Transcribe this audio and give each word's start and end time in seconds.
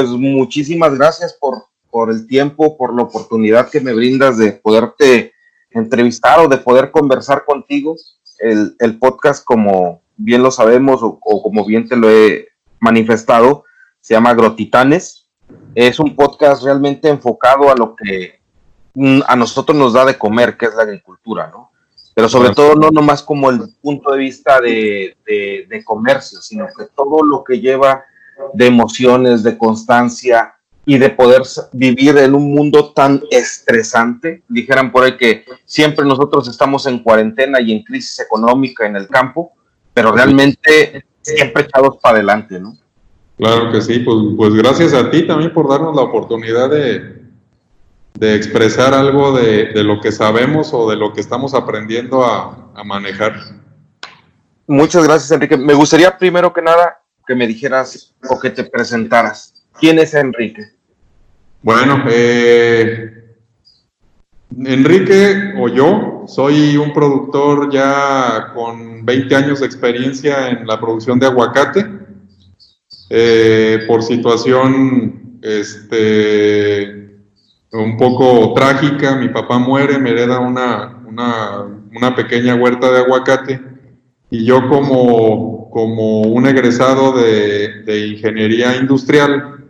Pues 0.00 0.12
muchísimas 0.12 0.96
gracias 0.96 1.34
por, 1.34 1.66
por 1.90 2.08
el 2.10 2.26
tiempo, 2.26 2.78
por 2.78 2.96
la 2.96 3.02
oportunidad 3.02 3.68
que 3.68 3.82
me 3.82 3.92
brindas 3.92 4.38
de 4.38 4.52
poderte 4.52 5.34
entrevistar 5.68 6.40
o 6.40 6.48
de 6.48 6.56
poder 6.56 6.90
conversar 6.90 7.44
contigo. 7.44 7.96
El, 8.38 8.76
el 8.78 8.98
podcast, 8.98 9.44
como 9.44 10.00
bien 10.16 10.42
lo 10.42 10.50
sabemos 10.50 11.02
o, 11.02 11.18
o, 11.22 11.42
como 11.42 11.66
bien 11.66 11.86
te 11.86 11.96
lo 11.96 12.08
he 12.08 12.48
manifestado, 12.78 13.64
se 14.00 14.14
llama 14.14 14.30
Agrotitanes. 14.30 15.28
Es 15.74 16.00
un 16.00 16.16
podcast 16.16 16.62
realmente 16.62 17.10
enfocado 17.10 17.70
a 17.70 17.74
lo 17.76 17.94
que 17.94 18.40
mm, 18.94 19.20
a 19.26 19.36
nosotros 19.36 19.76
nos 19.76 19.92
da 19.92 20.06
de 20.06 20.16
comer, 20.16 20.56
que 20.56 20.64
es 20.64 20.74
la 20.74 20.84
agricultura, 20.84 21.50
¿no? 21.52 21.72
Pero 22.14 22.26
sobre 22.30 22.54
todo 22.54 22.74
no 22.74 22.90
nomás 22.90 23.22
como 23.22 23.50
el 23.50 23.60
punto 23.82 24.12
de 24.12 24.18
vista 24.18 24.62
de, 24.62 25.18
de, 25.26 25.66
de 25.68 25.84
comercio, 25.84 26.40
sino 26.40 26.68
que 26.74 26.86
todo 26.96 27.22
lo 27.22 27.44
que 27.44 27.60
lleva 27.60 28.06
de 28.54 28.66
emociones, 28.66 29.42
de 29.42 29.56
constancia 29.56 30.54
y 30.84 30.98
de 30.98 31.10
poder 31.10 31.42
vivir 31.72 32.16
en 32.18 32.34
un 32.34 32.52
mundo 32.52 32.92
tan 32.92 33.22
estresante. 33.30 34.42
Dijeran 34.48 34.90
por 34.90 35.04
ahí 35.04 35.16
que 35.16 35.44
siempre 35.64 36.04
nosotros 36.04 36.48
estamos 36.48 36.86
en 36.86 37.02
cuarentena 37.02 37.60
y 37.60 37.72
en 37.72 37.82
crisis 37.82 38.20
económica 38.20 38.86
en 38.86 38.96
el 38.96 39.08
campo, 39.08 39.52
pero 39.94 40.12
realmente 40.12 41.04
siempre 41.20 41.62
echados 41.62 41.98
para 41.98 42.16
adelante, 42.16 42.58
¿no? 42.58 42.76
Claro 43.36 43.72
que 43.72 43.80
sí, 43.80 44.00
pues, 44.00 44.16
pues 44.36 44.54
gracias 44.54 44.92
a 44.92 45.10
ti 45.10 45.26
también 45.26 45.52
por 45.54 45.68
darnos 45.68 45.96
la 45.96 46.02
oportunidad 46.02 46.68
de, 46.68 47.22
de 48.14 48.34
expresar 48.34 48.92
algo 48.92 49.32
de, 49.32 49.72
de, 49.72 49.82
lo 49.82 50.00
que 50.00 50.12
sabemos 50.12 50.74
o 50.74 50.90
de 50.90 50.96
lo 50.96 51.12
que 51.12 51.20
estamos 51.20 51.54
aprendiendo 51.54 52.24
a, 52.24 52.70
a 52.74 52.84
manejar. 52.84 53.34
Muchas 54.66 55.04
gracias, 55.04 55.30
Enrique. 55.30 55.56
Me 55.56 55.72
gustaría 55.72 56.18
primero 56.18 56.52
que 56.52 56.62
nada 56.62 56.99
que 57.30 57.36
me 57.36 57.46
dijeras 57.46 58.12
o 58.28 58.40
que 58.40 58.50
te 58.50 58.64
presentaras. 58.64 59.54
¿Quién 59.78 60.00
es 60.00 60.14
Enrique? 60.14 60.64
Bueno, 61.62 62.02
eh, 62.10 63.36
Enrique 64.58 65.54
o 65.56 65.68
yo 65.68 66.24
soy 66.26 66.76
un 66.76 66.92
productor 66.92 67.72
ya 67.72 68.50
con 68.52 69.06
20 69.06 69.36
años 69.36 69.60
de 69.60 69.66
experiencia 69.66 70.48
en 70.48 70.66
la 70.66 70.80
producción 70.80 71.20
de 71.20 71.26
aguacate. 71.26 71.86
Eh, 73.08 73.84
por 73.86 74.02
situación 74.02 75.38
este, 75.40 77.16
un 77.70 77.96
poco 77.96 78.54
trágica, 78.54 79.14
mi 79.14 79.28
papá 79.28 79.56
muere, 79.60 80.00
me 80.00 80.10
hereda 80.10 80.40
una, 80.40 81.00
una, 81.06 81.64
una 81.94 82.16
pequeña 82.16 82.56
huerta 82.56 82.90
de 82.90 82.98
aguacate 82.98 83.60
y 84.30 84.44
yo 84.44 84.68
como, 84.68 85.59
como 85.70 86.22
un 86.22 86.46
egresado 86.46 87.12
de, 87.12 87.82
de 87.84 88.06
ingeniería 88.08 88.76
industrial, 88.76 89.60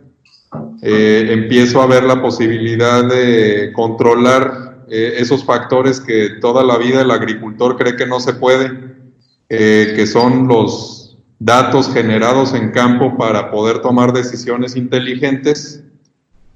eh, 0.81 1.27
empiezo 1.29 1.81
a 1.81 1.85
ver 1.85 2.03
la 2.03 2.21
posibilidad 2.21 3.03
de 3.05 3.71
controlar 3.73 4.85
eh, 4.89 5.15
esos 5.17 5.43
factores 5.43 6.01
que 6.01 6.29
toda 6.41 6.63
la 6.63 6.77
vida 6.77 7.01
el 7.01 7.11
agricultor 7.11 7.77
cree 7.77 7.95
que 7.95 8.07
no 8.07 8.19
se 8.19 8.33
puede, 8.33 8.71
eh, 9.47 9.93
que 9.95 10.07
son 10.07 10.47
los 10.47 11.17
datos 11.39 11.93
generados 11.93 12.53
en 12.53 12.71
campo 12.71 13.15
para 13.17 13.51
poder 13.51 13.79
tomar 13.79 14.11
decisiones 14.11 14.75
inteligentes. 14.75 15.83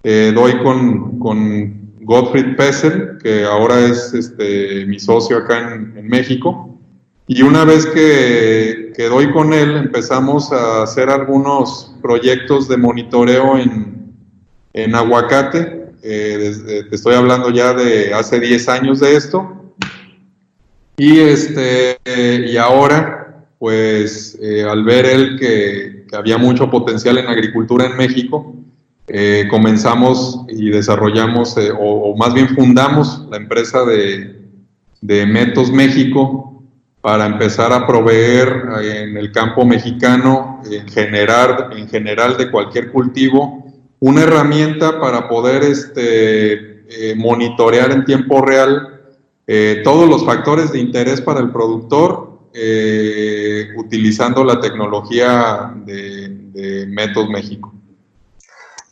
doy 0.04 0.58
con, 0.64 1.20
con 1.20 1.92
Gottfried 2.02 2.56
Pessel, 2.56 3.18
que 3.24 3.44
ahora 3.44 3.80
es 3.80 4.14
este, 4.14 4.86
mi 4.86 5.00
socio 5.00 5.38
acá 5.38 5.74
en, 5.74 5.98
en 5.98 6.08
México 6.08 6.76
y 7.28 7.42
una 7.42 7.66
vez 7.66 7.88
que, 7.88 8.85
que, 8.96 9.10
doy 9.10 9.32
con 9.32 9.54
él, 9.54 9.78
empezamos 9.78 10.52
a 10.52 10.84
hacer 10.84 11.10
algunos 11.10 11.94
proyectos 12.02 12.68
de 12.68 12.78
monitoreo 12.78 13.58
en, 13.58 14.14
en 14.74 14.96
aguacate. 14.96 15.86
Eh, 16.04 16.38
desde, 16.40 16.84
te 16.84 16.96
estoy 16.96 17.16
hablando 17.16 17.50
ya 17.50 17.74
de 17.74 18.14
hace 18.14 18.40
10 18.40 18.70
años 18.70 19.00
de 19.00 19.16
esto. 19.16 19.74
Y, 20.98 21.20
este, 21.20 21.98
eh, 22.06 22.48
y 22.52 22.58
ahora, 22.58 23.46
pues 23.60 24.38
eh, 24.42 24.64
al 24.64 24.84
ver 24.84 25.06
él 25.06 25.38
que, 25.40 25.96
había 26.16 26.38
mucho 26.38 26.70
potencial 26.70 27.18
en 27.18 27.28
agricultura 27.28 27.88
en 27.88 27.98
México, 27.98 28.56
eh, 29.08 29.48
comenzamos 29.50 30.46
y 30.48 30.70
desarrollamos, 30.70 31.58
o, 31.58 31.84
o, 31.84 32.16
más 32.16 32.34
bien 32.34 32.56
fundamos 32.56 33.28
la 33.30 33.36
empresa 33.36 33.84
de, 33.84 34.36
de 35.02 35.26
Metos 35.26 35.72
México, 35.72 36.55
para 37.06 37.28
empezar 37.28 37.72
a 37.72 37.86
proveer 37.86 38.64
en 38.82 39.16
el 39.16 39.32
campo 39.32 39.64
mexicano, 39.64 40.64
en 40.66 40.88
general, 40.88 41.70
en 41.78 41.88
general 41.88 42.36
de 42.36 42.50
cualquier 42.50 42.92
cultivo, 42.92 43.72
una 44.00 44.24
herramienta 44.24 45.00
para 45.00 45.30
poder 45.30 45.62
este, 45.62 47.12
eh, 47.12 47.14
monitorear 47.16 47.92
en 47.92 48.06
tiempo 48.06 48.42
real 48.42 49.02
eh, 49.46 49.82
todos 49.84 50.10
los 50.10 50.26
factores 50.26 50.72
de 50.72 50.80
interés 50.80 51.22
para 51.22 51.42
el 51.42 51.52
productor 51.52 52.40
eh, 52.56 53.68
utilizando 53.78 54.44
la 54.44 54.60
tecnología 54.60 55.76
de, 55.86 56.28
de 56.28 57.28
México. 57.30 57.72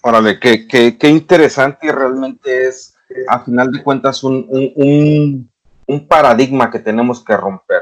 Órale, 0.01 0.39
qué, 0.39 0.67
qué, 0.67 0.99
qué, 0.99 1.09
interesante 1.09 1.87
y 1.87 1.89
realmente 1.89 2.67
es, 2.67 2.93
a 3.27 3.39
final 3.39 3.71
de 3.71 3.81
cuentas, 3.81 4.23
un, 4.23 4.45
un, 4.75 5.49
un 5.87 6.07
paradigma 6.07 6.69
que 6.69 6.77
tenemos 6.77 7.23
que 7.25 7.35
romper 7.35 7.81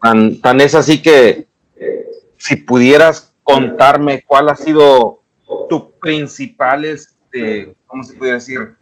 Tan, 0.00 0.40
tan 0.40 0.60
es 0.60 0.74
así 0.74 1.02
que 1.02 1.48
eh, 1.76 2.06
si 2.36 2.56
pudieras 2.56 3.32
contarme 3.42 4.22
cuál 4.26 4.48
ha 4.48 4.56
sido 4.56 5.22
tu 5.68 5.92
principal, 5.98 6.84
este, 6.84 7.74
¿cómo 7.86 8.04
se 8.04 8.14
puede 8.14 8.34
decir? 8.34 8.76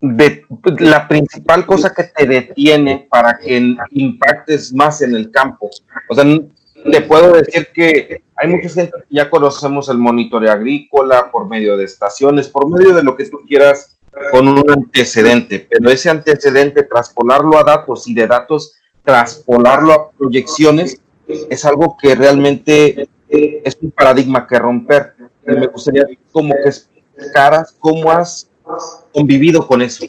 De, 0.00 0.44
la 0.78 1.08
principal 1.08 1.66
cosa 1.66 1.92
que 1.94 2.04
te 2.04 2.26
detiene 2.26 3.06
para 3.10 3.38
que 3.38 3.76
impactes 3.90 4.72
más 4.72 5.02
en 5.02 5.14
el 5.14 5.30
campo. 5.30 5.70
O 6.08 6.14
sea, 6.14 6.24
te 6.90 7.00
puedo 7.02 7.32
decir 7.32 7.68
que 7.74 8.22
hay 8.36 8.48
mucha 8.48 8.68
gente 8.68 8.92
que 9.08 9.14
ya 9.14 9.30
conocemos 9.30 9.88
el 9.88 9.98
monitoreo 9.98 10.52
agrícola 10.52 11.30
por 11.30 11.48
medio 11.48 11.76
de 11.76 11.84
estaciones, 11.84 12.48
por 12.48 12.70
medio 12.70 12.94
de 12.94 13.02
lo 13.02 13.16
que 13.16 13.28
tú 13.28 13.38
quieras 13.46 13.98
con 14.30 14.48
un 14.48 14.70
antecedente, 14.70 15.66
pero 15.68 15.90
ese 15.90 16.08
antecedente, 16.08 16.84
traspolarlo 16.84 17.58
a 17.58 17.64
datos 17.64 18.08
y 18.08 18.14
de 18.14 18.26
datos 18.26 18.74
traspolarlo 19.06 19.92
a 19.92 20.10
proyecciones 20.10 21.00
es 21.28 21.64
algo 21.64 21.96
que 21.96 22.14
realmente 22.14 23.08
es 23.28 23.78
un 23.80 23.92
paradigma 23.92 24.46
que 24.46 24.58
romper. 24.58 25.14
Me 25.46 25.68
gustaría 25.68 26.04
como 26.32 26.52
que 26.54 26.70
cómo 27.78 28.10
has 28.10 28.48
convivido 29.12 29.66
con 29.66 29.80
eso. 29.80 30.04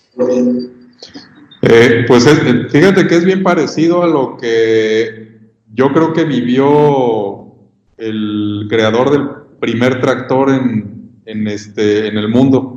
Eh, 1.61 2.05
pues 2.07 2.25
es, 2.25 2.71
fíjate 2.71 3.07
que 3.07 3.15
es 3.15 3.23
bien 3.23 3.43
parecido 3.43 4.01
a 4.01 4.07
lo 4.07 4.35
que 4.35 5.37
yo 5.73 5.93
creo 5.93 6.13
que 6.13 6.23
vivió 6.23 7.53
el 7.97 8.65
creador 8.69 9.11
del 9.11 9.27
primer 9.59 10.01
tractor 10.01 10.49
en, 10.49 11.21
en 11.25 11.47
este, 11.47 12.07
en 12.07 12.17
el 12.17 12.29
mundo. 12.29 12.73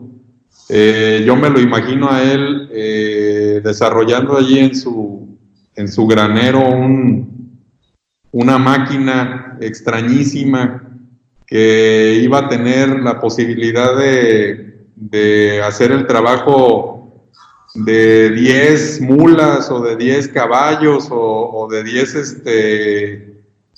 Eh, 0.69 1.25
yo 1.26 1.34
me 1.34 1.50
lo 1.50 1.61
imagino 1.61 2.11
a 2.11 2.23
él 2.23 2.69
eh, 2.73 3.61
desarrollando 3.62 4.37
allí 4.37 4.58
en 4.58 4.75
su, 4.75 5.19
en 5.75 5.88
su 5.88 6.06
granero 6.06 6.69
un, 6.69 7.61
una 8.32 8.58
máquina 8.58 9.58
extrañísima 9.61 10.82
que 11.46 12.20
iba 12.22 12.38
a 12.38 12.49
tener 12.49 13.00
la 13.00 13.20
posibilidad 13.20 13.96
de, 13.96 14.69
hacer 15.64 15.93
el 15.93 16.06
trabajo 16.06 17.26
de 17.75 18.31
10 18.31 19.00
mulas 19.00 19.70
o 19.70 19.81
de 19.81 19.96
10 19.96 20.28
caballos 20.28 21.08
o, 21.11 21.17
o 21.17 21.69
de 21.69 21.82
10 21.82 22.14
este, 22.14 23.31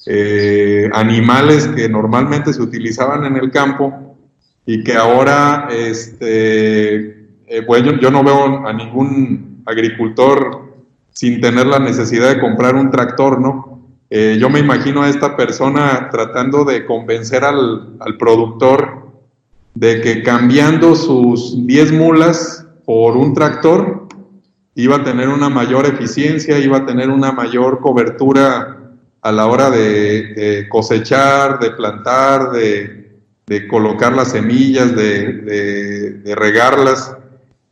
eh, 0.06 0.90
animales 0.92 1.68
que 1.68 1.88
normalmente 1.88 2.52
se 2.52 2.60
utilizaban 2.60 3.24
en 3.24 3.36
el 3.36 3.50
campo 3.52 4.16
y 4.66 4.82
que 4.82 4.94
ahora 4.94 5.68
este, 5.70 7.28
eh, 7.46 7.60
bueno, 7.66 8.00
yo 8.00 8.10
no 8.10 8.24
veo 8.24 8.66
a 8.66 8.72
ningún 8.72 9.62
agricultor 9.64 10.71
sin 11.12 11.40
tener 11.40 11.66
la 11.66 11.78
necesidad 11.78 12.28
de 12.28 12.40
comprar 12.40 12.74
un 12.74 12.90
tractor, 12.90 13.40
¿no? 13.40 13.72
Eh, 14.10 14.36
yo 14.38 14.50
me 14.50 14.60
imagino 14.60 15.02
a 15.02 15.08
esta 15.08 15.36
persona 15.36 16.08
tratando 16.10 16.64
de 16.64 16.84
convencer 16.84 17.44
al, 17.44 17.96
al 18.00 18.18
productor 18.18 19.10
de 19.74 20.02
que 20.02 20.22
cambiando 20.22 20.94
sus 20.94 21.66
10 21.66 21.92
mulas 21.92 22.66
por 22.84 23.16
un 23.16 23.32
tractor 23.32 24.08
iba 24.74 24.96
a 24.96 25.04
tener 25.04 25.28
una 25.28 25.48
mayor 25.48 25.86
eficiencia, 25.86 26.58
iba 26.58 26.78
a 26.78 26.86
tener 26.86 27.10
una 27.10 27.32
mayor 27.32 27.80
cobertura 27.80 28.78
a 29.22 29.32
la 29.32 29.46
hora 29.46 29.70
de, 29.70 30.34
de 30.34 30.68
cosechar, 30.68 31.58
de 31.58 31.70
plantar, 31.70 32.50
de, 32.50 33.18
de, 33.46 33.68
colocar 33.68 34.12
las 34.12 34.32
semillas, 34.32 34.94
de, 34.96 36.20
de 36.24 36.34
regarlas. 36.34 37.16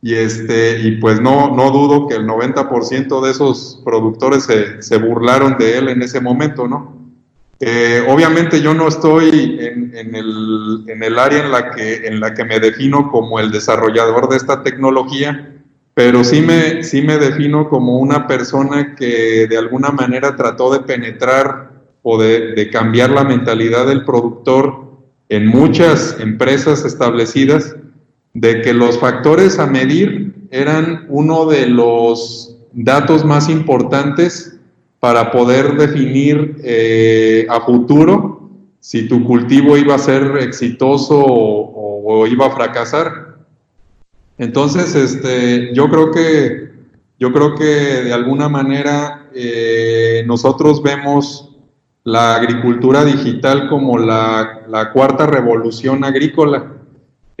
Y, 0.01 0.15
este, 0.15 0.79
y 0.79 0.91
pues 0.97 1.21
no, 1.21 1.55
no 1.55 1.69
dudo 1.69 2.07
que 2.07 2.15
el 2.15 2.25
90% 2.25 3.23
de 3.23 3.31
esos 3.31 3.81
productores 3.85 4.45
se, 4.45 4.81
se, 4.81 4.97
burlaron 4.97 5.57
de 5.59 5.77
él 5.77 5.89
en 5.89 6.01
ese 6.01 6.19
momento, 6.19 6.67
¿no? 6.67 7.01
Eh, 7.59 8.03
obviamente 8.09 8.59
yo 8.59 8.73
no 8.73 8.87
estoy 8.87 9.59
en, 9.61 10.15
el, 10.15 10.83
en, 10.87 11.03
el, 11.03 11.19
área 11.19 11.45
en 11.45 11.51
la, 11.51 11.69
que, 11.69 12.07
en 12.07 12.19
la 12.19 12.33
que 12.33 12.43
me 12.43 12.59
defino 12.59 13.11
como 13.11 13.39
el 13.39 13.51
desarrollador 13.51 14.27
de 14.29 14.37
esta 14.37 14.63
tecnología, 14.63 15.53
pero 15.93 16.23
sí 16.23 16.41
me, 16.41 16.81
sí 16.81 17.03
me 17.03 17.19
defino 17.19 17.69
como 17.69 17.99
una 17.99 18.25
persona 18.25 18.95
que 18.95 19.45
de 19.47 19.57
alguna 19.59 19.91
manera 19.91 20.35
trató 20.35 20.73
de 20.73 20.79
penetrar 20.79 21.69
o 22.01 22.19
de, 22.19 22.53
de 22.53 22.69
cambiar 22.71 23.11
la 23.11 23.23
mentalidad 23.23 23.85
del 23.85 24.05
productor 24.05 24.97
en 25.29 25.45
muchas 25.45 26.17
empresas 26.19 26.83
establecidas 26.83 27.75
de 28.33 28.61
que 28.61 28.73
los 28.73 28.99
factores 28.99 29.59
a 29.59 29.67
medir 29.67 30.33
eran 30.51 31.05
uno 31.09 31.45
de 31.45 31.67
los 31.67 32.57
datos 32.73 33.25
más 33.25 33.49
importantes 33.49 34.57
para 34.99 35.31
poder 35.31 35.75
definir 35.75 36.57
eh, 36.63 37.45
a 37.49 37.61
futuro 37.61 38.49
si 38.79 39.07
tu 39.07 39.23
cultivo 39.23 39.77
iba 39.77 39.95
a 39.95 39.99
ser 39.99 40.37
exitoso 40.37 41.23
o, 41.23 42.27
iba 42.27 42.47
a 42.47 42.51
fracasar. 42.51 43.37
Entonces, 44.37 44.95
este, 44.95 45.73
yo 45.73 45.89
creo 45.89 46.11
que 46.11 46.71
yo 47.21 47.31
creo 47.31 47.55
que 47.55 47.63
de 47.63 48.13
alguna 48.13 48.49
manera 48.49 49.29
eh, 49.33 50.23
nosotros 50.25 50.81
vemos 50.81 51.51
la 52.03 52.35
agricultura 52.35 53.05
digital 53.05 53.69
como 53.69 53.99
la, 53.99 54.89
cuarta 54.91 55.27
revolución 55.27 56.03
agrícola. 56.03 56.80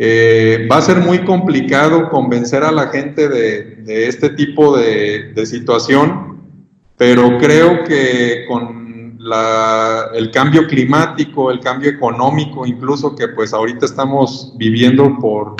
Eh, 0.03 0.67
va 0.67 0.77
a 0.77 0.81
ser 0.81 0.97
muy 0.97 1.19
complicado 1.19 2.09
convencer 2.09 2.63
a 2.63 2.71
la 2.71 2.87
gente 2.87 3.29
de, 3.29 3.83
este 3.85 4.31
tipo 4.31 4.75
de, 4.75 5.31
situación, 5.45 6.41
pero 6.97 7.37
creo 7.37 7.83
que 7.83 8.45
con 8.47 9.19
el 10.15 10.31
cambio 10.31 10.65
climático, 10.65 11.51
el 11.51 11.59
cambio 11.59 11.91
económico, 11.91 12.65
incluso 12.65 13.15
que 13.15 13.27
pues 13.27 13.53
ahorita 13.53 13.85
estamos 13.85 14.55
viviendo 14.57 15.19
por, 15.19 15.55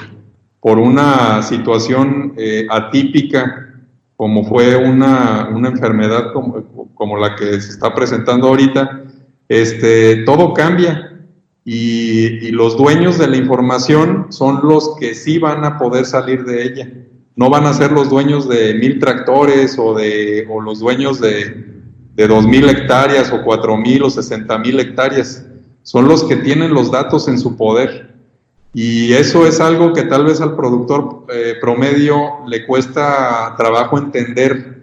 por 0.60 0.80
una 0.80 1.44
situación 1.44 2.34
eh, 2.36 2.66
atípica, 2.68 3.76
como 4.16 4.44
fue 4.44 4.76
una, 4.76 5.50
una 5.54 5.70
enfermedad 5.70 6.34
como, 6.34 6.90
como 6.96 7.16
la 7.16 7.36
que 7.36 7.62
se 7.62 7.70
está 7.70 7.94
presentando 7.94 8.48
ahorita, 8.48 9.04
este, 9.48 10.24
todo 10.24 10.52
cambia 10.56 11.11
y, 11.64 12.52
los 12.52 12.78
dueños 12.78 13.18
de 13.18 13.28
la 13.28 13.38
información 13.38 14.28
son 14.30 14.62
los 14.64 14.96
que 15.00 15.16
sí 15.16 15.38
van 15.38 15.64
a 15.64 15.78
poder 15.78 16.06
salir 16.06 16.44
de 16.44 16.64
ella. 16.64 16.92
No 17.36 17.50
van 17.50 17.66
a 17.66 17.74
ser 17.74 17.92
los 17.92 18.10
dueños 18.10 18.48
de 18.48 18.74
mil 18.74 19.00
tractores 19.00 19.78
o, 19.80 19.94
de, 19.94 20.48
o 20.50 20.60
los 20.60 20.80
dueños 20.80 21.20
de, 21.20 21.66
de 22.16 22.28
dos 22.28 22.46
mil 22.46 22.68
hectáreas 22.70 23.32
o 23.32 23.44
cuatro 23.44 23.78
mil 23.78 24.04
o 24.04 24.10
sesenta 24.10 24.58
mil 24.58 24.80
hectáreas. 24.80 25.46
Son 25.84 26.08
los 26.08 26.24
que 26.24 26.36
tienen 26.36 26.74
los 26.74 26.92
datos 26.92 27.28
en 27.28 27.40
su 27.40 27.56
poder. 27.56 28.16
Y 28.74 29.14
eso 29.14 29.46
es 29.46 29.60
algo 29.60 29.94
que 29.94 30.04
tal 30.04 30.26
vez 30.26 30.42
al 30.42 30.56
productor 30.56 31.26
eh, 31.34 31.56
promedio 31.60 32.46
le 32.48 32.66
cuesta 32.66 33.54
trabajo 33.58 33.98
entender 33.98 34.82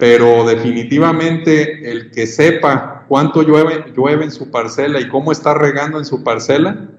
pero 0.00 0.46
definitivamente 0.46 1.90
el 1.92 2.10
que 2.10 2.26
sepa 2.26 2.99
cuánto 3.10 3.42
llueve, 3.42 3.92
llueve 3.96 4.22
en 4.22 4.30
su 4.30 4.52
parcela 4.52 5.00
y 5.00 5.08
cómo 5.08 5.32
está 5.32 5.52
regando 5.52 5.98
en 5.98 6.04
su 6.04 6.22
parcela, 6.22 6.90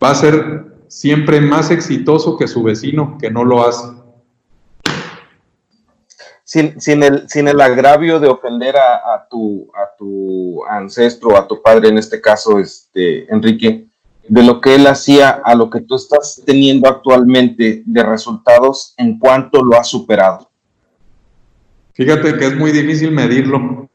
va 0.00 0.10
a 0.10 0.14
ser 0.14 0.64
siempre 0.86 1.40
más 1.40 1.72
exitoso 1.72 2.36
que 2.36 2.46
su 2.46 2.62
vecino 2.62 3.18
que 3.20 3.32
no 3.32 3.42
lo 3.42 3.66
hace. 3.66 3.88
Sin, 6.44 6.80
sin, 6.80 7.02
el, 7.02 7.28
sin 7.28 7.48
el 7.48 7.60
agravio 7.60 8.20
de 8.20 8.28
ofender 8.28 8.76
a, 8.76 9.26
tu, 9.28 9.68
a 9.74 9.96
tu 9.98 10.64
ancestro, 10.66 11.36
a 11.36 11.48
tu 11.48 11.60
padre 11.60 11.88
en 11.88 11.98
este 11.98 12.20
caso, 12.20 12.60
este, 12.60 13.28
Enrique, 13.34 13.88
de 14.28 14.42
lo 14.44 14.60
que 14.60 14.76
él 14.76 14.86
hacía 14.86 15.30
a 15.30 15.56
lo 15.56 15.68
que 15.68 15.80
tú 15.80 15.96
estás 15.96 16.44
teniendo 16.46 16.88
actualmente 16.88 17.82
de 17.84 18.02
resultados, 18.04 18.94
en 18.98 19.18
cuánto 19.18 19.64
lo 19.64 19.76
has 19.76 19.88
superado. 19.88 20.48
Fíjate 21.94 22.38
que 22.38 22.46
es 22.46 22.56
muy 22.56 22.70
difícil 22.70 23.10
medirlo, 23.10 23.90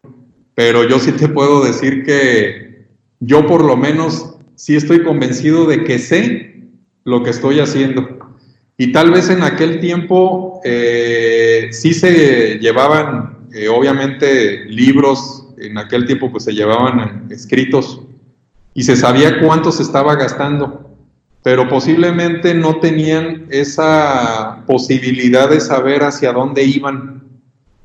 pero 0.64 0.88
yo 0.88 1.00
sí 1.00 1.12
te 1.14 1.28
puedo 1.28 1.66
decir 1.66 2.04
que 2.04 2.86
yo 3.20 3.48
por 3.48 3.66
lo 3.66 3.76
menos 3.76 4.36
sí 4.54 4.76
estoy 4.76 5.04
convencido 5.04 5.66
de 5.66 5.84
que 5.84 5.98
sé 5.98 6.68
lo 7.04 7.24
que 7.24 7.32
estoy 7.32 7.60
haciendo. 7.60 8.20
Y 8.78 8.92
tal 8.92 9.10
vez 9.10 9.32
en 9.32 9.42
aquel 9.42 9.80
tiempo 9.80 10.62
eh, 10.64 11.70
sí 11.72 11.96
se 11.96 12.60
llevaban, 12.60 13.48
eh, 13.56 13.70
obviamente, 13.70 14.66
libros, 14.66 15.48
en 15.58 15.80
aquel 15.80 16.06
tiempo 16.06 16.32
pues 16.32 16.44
se 16.44 16.54
llevaban 16.54 17.26
escritos. 17.32 18.00
Y 18.76 18.84
se 18.84 18.96
sabía 18.96 19.40
cuánto 19.40 19.72
se 19.72 19.82
estaba 19.82 20.16
gastando, 20.16 20.96
pero 21.42 21.68
posiblemente 21.70 22.54
no 22.54 22.80
tenían 22.80 23.48
esa 23.50 24.64
posibilidad 24.68 25.50
de 25.50 25.60
saber 25.60 26.04
hacia 26.04 26.32
dónde 26.32 26.64
iban 26.66 27.11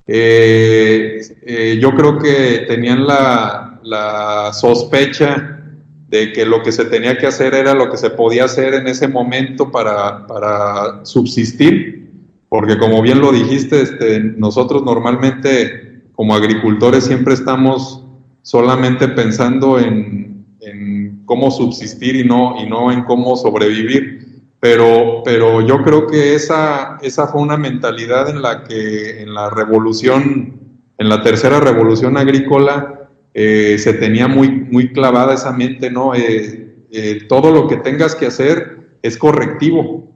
eh, 0.06 1.20
eh, 1.42 1.78
yo 1.80 1.90
creo 1.94 2.18
que 2.18 2.64
tenían 2.68 3.06
la, 3.06 3.80
la, 3.82 4.52
sospecha 4.52 5.60
de 6.08 6.32
que 6.32 6.46
lo 6.46 6.62
que 6.62 6.70
se 6.70 6.84
tenía 6.84 7.18
que 7.18 7.26
hacer 7.26 7.54
era 7.54 7.74
lo 7.74 7.90
que 7.90 7.96
se 7.96 8.10
podía 8.10 8.44
hacer 8.44 8.74
en 8.74 8.86
ese 8.86 9.08
momento 9.08 9.72
para, 9.72 10.26
para 10.28 11.04
subsistir, 11.04 12.12
porque 12.48 12.78
como 12.78 13.02
bien 13.02 13.20
lo 13.20 13.32
dijiste, 13.32 13.82
este, 13.82 14.20
nosotros 14.20 14.84
normalmente 14.84 16.04
como 16.12 16.34
agricultores 16.34 17.04
siempre 17.04 17.34
estamos 17.34 18.04
solamente 18.42 19.08
pensando 19.08 19.80
en, 19.80 20.46
en 20.60 21.22
cómo 21.26 21.50
subsistir 21.50 22.14
y 22.14 22.24
no, 22.24 22.54
y 22.62 22.68
no 22.68 22.92
en 22.92 23.02
cómo 23.02 23.36
sobrevivir. 23.36 24.25
Pero, 24.68 25.22
pero 25.24 25.60
yo 25.60 25.80
creo 25.84 26.08
que 26.08 26.34
esa, 26.34 26.98
esa 27.00 27.28
fue 27.28 27.40
una 27.40 27.56
mentalidad 27.56 28.28
en 28.28 28.42
la 28.42 28.64
que 28.64 29.22
en 29.22 29.32
la 29.32 29.48
revolución, 29.48 30.58
en 30.98 31.08
la 31.08 31.22
tercera 31.22 31.60
revolución 31.60 32.16
agrícola, 32.16 33.08
eh, 33.32 33.76
se 33.78 33.92
tenía 33.92 34.26
muy, 34.26 34.50
muy 34.50 34.92
clavada 34.92 35.34
esa 35.34 35.52
mente, 35.52 35.88
¿no? 35.88 36.16
Eh, 36.16 36.84
eh, 36.90 37.26
todo 37.28 37.52
lo 37.52 37.68
que 37.68 37.76
tengas 37.76 38.16
que 38.16 38.26
hacer 38.26 38.98
es 39.02 39.16
correctivo. 39.16 40.12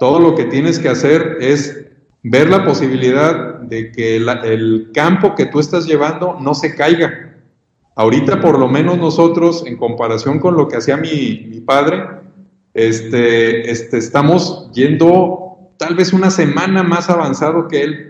Todo 0.00 0.18
lo 0.18 0.34
que 0.34 0.46
tienes 0.46 0.80
que 0.80 0.88
hacer 0.88 1.36
es 1.40 1.86
ver 2.24 2.50
la 2.50 2.64
posibilidad 2.64 3.60
de 3.60 3.92
que 3.92 4.16
el 4.16 4.90
campo 4.92 5.36
que 5.36 5.46
tú 5.46 5.60
estás 5.60 5.86
llevando 5.86 6.38
no 6.40 6.54
se 6.54 6.74
caiga. 6.74 7.36
Ahorita 7.94 8.40
por 8.40 8.58
lo 8.58 8.66
menos 8.66 8.98
nosotros, 8.98 9.62
en 9.64 9.76
comparación 9.76 10.40
con 10.40 10.56
lo 10.56 10.66
que 10.66 10.78
hacía 10.78 10.96
mi, 10.96 11.46
mi 11.48 11.60
padre, 11.60 12.21
este, 12.74 13.70
este, 13.70 13.98
estamos 13.98 14.70
yendo 14.72 15.72
tal 15.76 15.94
vez 15.94 16.12
una 16.12 16.30
semana 16.30 16.82
más 16.82 17.10
avanzado 17.10 17.68
que 17.68 17.82
él. 17.82 18.08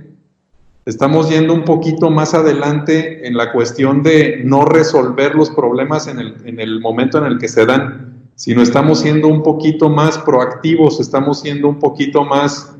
Estamos 0.84 1.30
yendo 1.30 1.54
un 1.54 1.64
poquito 1.64 2.10
más 2.10 2.34
adelante 2.34 3.26
en 3.26 3.36
la 3.36 3.52
cuestión 3.52 4.02
de 4.02 4.42
no 4.44 4.64
resolver 4.64 5.34
los 5.34 5.50
problemas 5.50 6.08
en 6.08 6.18
el, 6.18 6.36
en 6.44 6.60
el 6.60 6.80
momento 6.80 7.18
en 7.18 7.24
el 7.24 7.38
que 7.38 7.48
se 7.48 7.64
dan, 7.66 8.12
sino 8.34 8.62
estamos 8.62 9.00
siendo 9.00 9.28
un 9.28 9.42
poquito 9.42 9.88
más 9.88 10.18
proactivos, 10.18 10.98
estamos 10.98 11.40
siendo 11.40 11.68
un 11.68 11.78
poquito 11.78 12.24
más, 12.24 12.74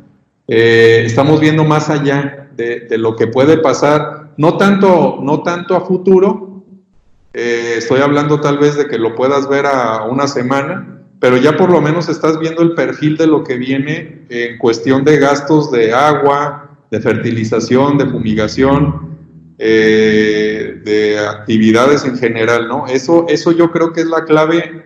eh, 0.49 1.05
estamos 1.07 1.41
viendo 1.41 1.65
más 1.65 1.91
allá 1.91 2.51
de, 2.57 2.87
lo 2.99 3.17
que 3.17 3.29
puede 3.29 3.59
pasar, 3.59 4.33
no 4.37 4.57
tanto, 4.57 5.19
no 5.23 5.43
tanto 5.43 5.77
a 5.77 5.83
futuro, 5.83 6.65
eh, 7.33 7.75
estoy 7.79 8.01
hablando 8.01 8.41
tal 8.41 8.59
vez 8.59 8.77
de 8.77 8.89
que 8.89 8.99
lo 8.99 9.15
puedas 9.15 9.49
ver 9.49 9.67
a 9.67 10.03
una 10.05 10.27
semana, 10.27 11.02
pero 11.23 11.37
ya 11.37 11.57
por 11.57 11.71
lo 11.71 11.81
menos 11.81 12.09
estás 12.09 12.37
viendo 12.41 12.63
el 12.63 12.75
perfil 12.75 13.17
de 13.17 13.29
lo 13.29 13.45
que 13.45 13.57
viene 13.57 14.27
en 14.29 14.59
cuestión 14.59 15.05
de 15.05 15.19
gastos 15.19 15.71
de 15.71 15.95
agua, 15.95 16.77
de 16.91 17.01
fertilización, 17.01 17.97
de 17.97 18.07
fumigación, 18.07 19.55
eh, 19.57 20.81
de 20.85 21.21
actividades 21.21 22.05
en 22.05 22.19
general, 22.19 22.67
¿no? 22.67 22.89
Eso, 22.89 23.27
eso 23.29 23.53
yo 23.53 23.71
creo 23.71 23.93
que 23.93 24.01
es 24.01 24.09
la 24.09 24.25
clave, 24.25 24.85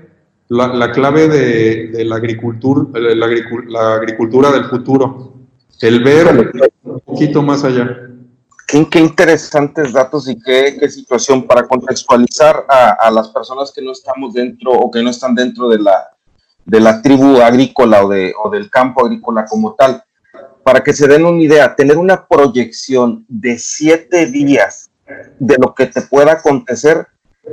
la, 0.48 0.92
clave 0.92 1.26
de, 1.26 2.04
la, 2.04 2.16
agricultura, 2.16 2.84
la, 2.92 3.94
agricultura 3.94 4.52
del 4.52 4.66
futuro, 4.66 5.32
el 5.80 6.04
ver 6.04 6.52
un 6.82 7.00
poquito 7.00 7.40
más 7.40 7.64
allá. 7.64 7.98
Qué, 8.66 8.86
qué, 8.90 9.00
interesantes 9.00 9.90
datos 9.90 10.28
y 10.28 10.38
qué, 10.42 10.76
qué 10.78 10.90
situación 10.90 11.46
para 11.46 11.66
contextualizar 11.66 12.66
a, 12.68 12.90
a, 12.90 13.10
las 13.10 13.28
personas 13.28 13.72
que 13.72 13.80
no 13.80 13.92
estamos 13.92 14.34
dentro 14.34 14.72
o 14.72 14.90
que 14.90 15.02
no 15.02 15.08
están 15.08 15.34
dentro 15.34 15.68
de 15.68 15.78
la, 15.78 16.10
de 16.66 16.80
la 16.80 17.00
tribu 17.00 17.40
agrícola 17.40 18.04
o, 18.04 18.08
de, 18.08 18.34
o 18.42 18.50
del 18.50 18.68
campo 18.68 19.06
agrícola 19.06 19.46
como 19.46 19.74
tal. 19.74 20.02
Para 20.62 20.82
que 20.82 20.92
se 20.92 21.06
den 21.06 21.24
una 21.24 21.40
idea, 21.40 21.74
tener 21.74 21.96
una 21.96 22.26
proyección 22.26 23.24
de 23.28 23.56
siete 23.58 24.26
días 24.26 24.90
de 25.38 25.56
lo 25.60 25.74
que 25.74 25.86
te 25.86 26.02
pueda 26.02 26.32
acontecer 26.32 27.06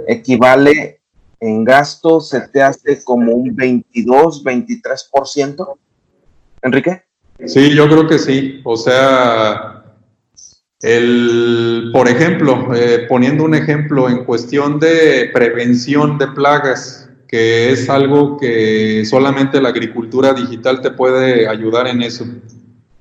equivale 0.07 1.01
en 1.39 1.63
gasto, 1.63 2.19
se 2.19 2.41
te 2.47 2.63
hace 2.63 3.03
como 3.03 3.33
un 3.33 3.55
22, 3.55 4.43
23%. 4.43 5.77
Enrique. 6.63 7.03
Sí, 7.45 7.75
yo 7.75 7.87
creo 7.87 8.07
que 8.07 8.17
sí. 8.17 8.61
O 8.63 8.75
sea, 8.77 9.83
El, 10.81 11.91
por 11.93 12.09
ejemplo, 12.09 12.73
eh, 12.75 13.05
poniendo 13.07 13.45
un 13.45 13.55
ejemplo 13.55 14.09
en 14.09 14.25
cuestión 14.25 14.79
de 14.79 15.29
prevención 15.33 16.17
de 16.17 16.27
plagas, 16.27 17.09
que 17.33 17.71
es 17.71 17.89
algo 17.89 18.37
que 18.37 19.03
solamente 19.05 19.59
la 19.59 19.69
agricultura 19.69 20.35
digital 20.35 20.81
te 20.81 20.91
puede 20.91 21.47
ayudar 21.47 21.87
en 21.87 22.03
eso. 22.03 22.27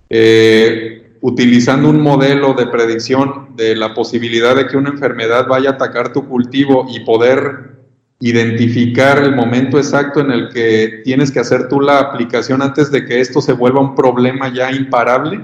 Eh, 0.09 1.19
utilizando 1.21 1.91
un 1.91 2.01
modelo 2.01 2.55
de 2.55 2.67
predicción 2.67 3.55
de 3.57 3.77
la 3.77 3.93
posibilidad 3.93 4.57
de 4.57 4.69
que 4.69 4.79
una 4.79 4.89
enfermedad 4.89 5.47
vaya 5.47 5.69
a 5.69 5.73
atacar 5.75 6.15
tu 6.15 6.27
cultivo 6.27 6.87
y 6.89 7.01
poder 7.01 7.73
identificar 8.21 9.23
el 9.23 9.37
momento 9.37 9.77
exacto 9.77 10.21
en 10.21 10.31
el 10.31 10.49
que 10.49 11.03
tienes 11.05 11.31
que 11.31 11.41
hacer 11.41 11.69
tú 11.69 11.83
la 11.83 11.99
aplicación 11.99 12.63
antes 12.63 12.91
de 12.91 13.05
que 13.05 13.21
esto 13.21 13.43
se 13.43 13.53
vuelva 13.53 13.83
un 13.83 13.95
problema 13.95 14.51
ya 14.51 14.73
imparable, 14.73 15.43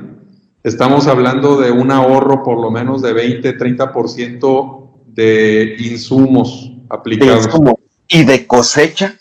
Estamos 0.65 1.07
hablando 1.07 1.61
de 1.61 1.71
un 1.71 1.91
ahorro 1.91 2.43
por 2.43 2.59
lo 2.59 2.71
menos 2.71 3.01
de 3.01 3.13
20, 3.13 3.57
30% 3.57 4.91
de 5.07 5.77
insumos 5.79 6.73
aplicados. 6.89 7.49
¿Y 8.09 8.25
de 8.25 8.47
cosecha? 8.47 9.15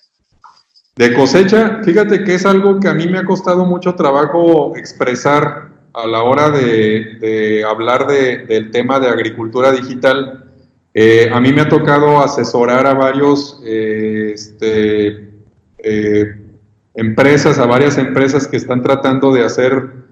De 0.95 1.13
cosecha, 1.13 1.81
fíjate 1.83 2.23
que 2.23 2.35
es 2.35 2.45
algo 2.45 2.79
que 2.79 2.87
a 2.87 2.93
mí 2.93 3.07
me 3.07 3.19
ha 3.19 3.25
costado 3.25 3.65
mucho 3.65 3.93
trabajo 3.93 4.75
expresar 4.75 5.69
a 5.93 6.07
la 6.07 6.23
hora 6.23 6.49
de, 6.49 7.63
hablar 7.69 8.07
del 8.07 8.71
tema 8.71 8.99
de 8.99 9.09
agricultura 9.09 9.71
digital. 9.71 10.45
Eh, 10.93 11.29
a 11.31 11.39
mí 11.39 11.51
me 11.53 11.61
ha 11.61 11.69
tocado 11.69 12.19
asesorar 12.19 12.87
a 12.87 12.93
varios 12.93 13.61
eh, 13.65 14.31
este, 14.33 15.29
eh, 15.79 16.35
empresas, 16.95 17.59
a 17.59 17.65
varias 17.65 17.97
empresas 17.97 18.47
que 18.47 18.57
están 18.57 18.81
tratando 18.81 19.33
de 19.33 19.43
hacer 19.43 20.07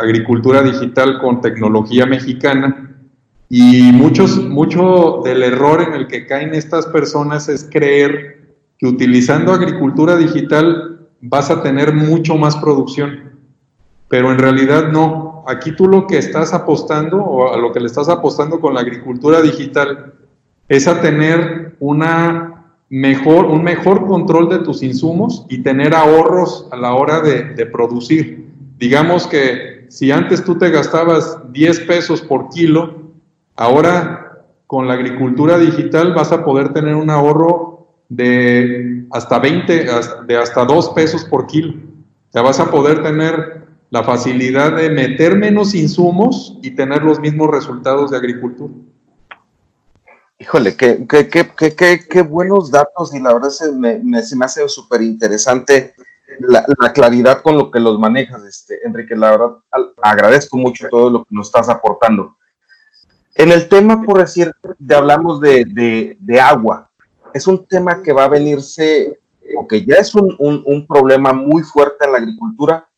agricultura 0.00 0.62
digital 0.62 1.18
con 1.18 1.40
tecnología 1.40 2.06
mexicana. 2.06 2.85
Y 3.48 3.92
muchos, 3.92 4.38
mucho 4.44 5.20
del 5.24 5.42
error 5.42 5.80
en 5.80 5.94
el 5.94 6.08
que 6.08 6.26
caen 6.26 6.54
estas 6.54 6.86
personas 6.86 7.48
es 7.48 7.68
creer 7.70 8.56
que 8.78 8.86
utilizando 8.86 9.52
agricultura 9.52 10.16
digital 10.16 11.08
vas 11.20 11.50
a 11.50 11.62
tener 11.62 11.94
mucho 11.94 12.36
más 12.36 12.56
producción. 12.56 13.36
Pero 14.08 14.32
en 14.32 14.38
realidad 14.38 14.90
no. 14.90 15.44
Aquí 15.46 15.72
tú 15.76 15.86
lo 15.86 16.08
que 16.08 16.18
estás 16.18 16.52
apostando 16.52 17.18
o 17.18 17.52
a 17.52 17.56
lo 17.56 17.72
que 17.72 17.80
le 17.80 17.86
estás 17.86 18.08
apostando 18.08 18.60
con 18.60 18.74
la 18.74 18.80
agricultura 18.80 19.40
digital 19.40 20.14
es 20.68 20.88
a 20.88 21.00
tener 21.00 21.76
una 21.78 22.74
mejor, 22.88 23.46
un 23.46 23.62
mejor 23.62 24.06
control 24.06 24.48
de 24.48 24.58
tus 24.58 24.82
insumos 24.82 25.46
y 25.48 25.58
tener 25.58 25.94
ahorros 25.94 26.68
a 26.72 26.76
la 26.76 26.94
hora 26.94 27.20
de, 27.20 27.44
de 27.54 27.66
producir. 27.66 28.50
Digamos 28.76 29.28
que 29.28 29.86
si 29.88 30.10
antes 30.10 30.44
tú 30.44 30.58
te 30.58 30.70
gastabas 30.70 31.38
10 31.52 31.80
pesos 31.80 32.20
por 32.22 32.48
kilo, 32.50 33.05
ahora 33.56 34.44
con 34.66 34.88
la 34.88 34.94
agricultura 34.94 35.58
digital 35.58 36.14
vas 36.14 36.32
a 36.32 36.44
poder 36.44 36.72
tener 36.72 36.94
un 36.94 37.10
ahorro 37.10 37.88
de 38.08 39.06
hasta 39.12 39.38
20, 39.38 39.86
de 40.26 40.36
hasta 40.36 40.64
2 40.64 40.90
pesos 40.90 41.24
por 41.24 41.46
kilo. 41.46 41.74
Ya 42.32 42.42
vas 42.42 42.60
a 42.60 42.70
poder 42.70 43.02
tener 43.02 43.66
la 43.90 44.02
facilidad 44.02 44.76
de 44.76 44.90
meter 44.90 45.36
menos 45.36 45.74
insumos 45.74 46.58
y 46.62 46.72
tener 46.72 47.02
los 47.02 47.20
mismos 47.20 47.48
resultados 47.48 48.10
de 48.10 48.16
agricultura. 48.16 48.74
Híjole, 50.38 50.76
qué, 50.76 51.06
qué, 51.08 51.28
qué, 51.28 52.00
qué 52.08 52.22
buenos 52.22 52.70
datos 52.70 53.14
y 53.14 53.20
la 53.20 53.32
verdad 53.32 53.48
se 53.48 53.72
me, 53.72 54.22
se 54.22 54.36
me 54.36 54.44
hace 54.44 54.68
súper 54.68 55.00
interesante 55.00 55.94
la, 56.40 56.92
claridad 56.92 57.42
con 57.42 57.56
lo 57.56 57.70
que 57.70 57.80
los 57.80 57.98
manejas, 57.98 58.44
este, 58.44 58.86
Enrique. 58.86 59.16
La 59.16 59.30
verdad, 59.30 59.56
agradezco 60.02 60.56
mucho 60.56 60.88
todo 60.90 61.10
lo 61.10 61.24
que 61.24 61.34
nos 61.34 61.46
estás 61.46 61.68
aportando. 61.68 62.36
En 63.36 63.52
el 63.52 63.68
tema, 63.68 64.02
por 64.02 64.18
decir, 64.18 64.52
de, 64.78 64.94
hablamos 64.94 65.40
de, 65.40 66.16
de, 66.18 66.40
agua, 66.40 66.90
es 67.34 67.46
un 67.46 67.66
tema 67.66 68.02
que 68.02 68.12
va 68.12 68.24
a 68.24 68.28
venirse, 68.28 69.18
o 69.56 69.66
que 69.66 69.84
ya 69.84 69.96
es 69.96 70.14
un, 70.14 70.34
un, 70.38 70.86
problema 70.86 71.32
muy 71.32 71.62
fuerte 71.62 72.06
en 72.06 72.12
la 72.12 72.18
agricultura. 72.18 72.88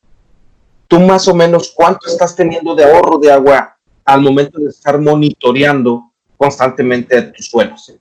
¿Tú 0.86 1.00
más 1.00 1.26
o 1.28 1.34
menos 1.34 1.72
cuánto 1.74 2.06
estás 2.06 2.34
teniendo 2.36 2.74
de 2.74 2.84
ahorro 2.84 3.18
de 3.18 3.32
agua 3.32 3.76
al 4.04 4.22
momento 4.22 4.58
de 4.58 4.68
estar 4.68 5.00
monitoreando 5.00 6.12
constantemente 6.36 7.20
tus 7.22 7.46
suelos? 7.46 7.92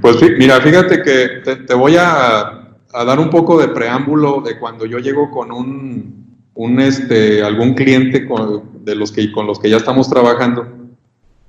Pues 0.00 0.16
mira, 0.38 0.60
fíjate 0.60 1.02
que 1.02 1.56
te 1.66 1.74
voy 1.74 1.96
a 1.98 2.60
a 2.92 3.04
dar 3.04 3.18
un 3.18 3.30
poco 3.30 3.58
de 3.60 3.68
preámbulo 3.68 4.40
de 4.40 4.58
cuando 4.58 4.86
yo 4.86 4.98
llego 4.98 5.30
con 5.30 5.52
un, 5.52 6.40
un 6.54 6.80
este, 6.80 7.42
algún 7.42 7.74
cliente 7.74 8.26
con, 8.26 8.84
de 8.84 8.94
los 8.94 9.12
que, 9.12 9.30
con 9.32 9.46
los 9.46 9.58
que 9.60 9.70
ya 9.70 9.76
estamos 9.76 10.08
trabajando 10.08 10.66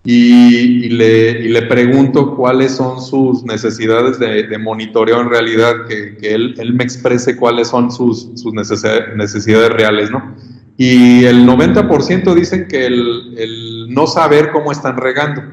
y, 0.03 0.89
le, 0.89 1.29
y 1.41 1.49
le, 1.49 1.61
pregunto 1.63 2.35
cuáles 2.35 2.75
son 2.75 3.01
sus 3.01 3.43
necesidades 3.43 4.17
de, 4.17 4.47
de 4.47 4.57
monitoreo 4.57 5.21
en 5.21 5.29
realidad, 5.29 5.85
que, 5.87 6.17
que 6.17 6.33
él, 6.33 6.55
él, 6.57 6.73
me 6.73 6.83
exprese 6.83 7.37
cuáles 7.37 7.67
son 7.67 7.91
sus, 7.91 8.29
sus 8.35 8.51
necesidades, 8.53 9.15
necesidades 9.15 9.69
reales, 9.69 10.09
¿no? 10.09 10.35
Y 10.77 11.25
el 11.25 11.45
90% 11.45 12.33
dicen 12.33 12.67
que 12.67 12.87
el, 12.87 13.35
el 13.37 13.93
no 13.93 14.07
saber 14.07 14.51
cómo 14.51 14.71
están 14.71 14.97
regando. 14.97 15.43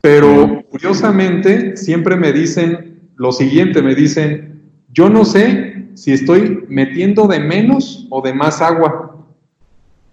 Pero 0.00 0.64
curiosamente, 0.68 1.76
siempre 1.76 2.16
me 2.16 2.32
dicen 2.32 3.00
lo 3.16 3.30
siguiente, 3.30 3.82
me 3.82 3.94
dicen, 3.94 4.62
yo 4.92 5.08
no 5.08 5.24
sé 5.24 5.88
si 5.94 6.12
estoy 6.12 6.64
metiendo 6.68 7.28
de 7.28 7.38
menos 7.38 8.06
o 8.10 8.22
de 8.22 8.32
más 8.32 8.60
agua. 8.62 9.09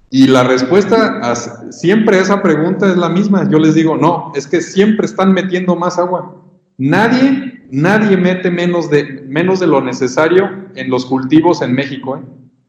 Y 0.10 0.28
la 0.28 0.44
respuesta 0.44 1.20
a 1.22 1.36
siempre 1.36 2.18
a 2.18 2.22
esa 2.22 2.42
pregunta 2.42 2.90
es 2.90 2.98
la 2.98 3.10
misma. 3.10 3.50
Yo 3.50 3.60
les 3.60 3.76
digo, 3.76 3.98
no, 3.98 4.32
es 4.36 4.48
que 4.48 4.62
siempre 4.62 5.06
están 5.06 5.34
metiendo 5.34 5.76
más 5.76 6.00
agua. 6.00 6.42
Nadie, 6.78 7.66
nadie 7.72 8.16
mete 8.16 8.50
menos 8.50 8.90
de, 8.90 9.24
menos 9.28 9.60
de 9.60 9.68
lo 9.68 9.82
necesario 9.82 10.50
en 10.76 10.90
los 10.90 11.06
cultivos 11.06 11.62
en 11.62 11.74
México. 11.74 12.18
¿eh? 12.18 12.22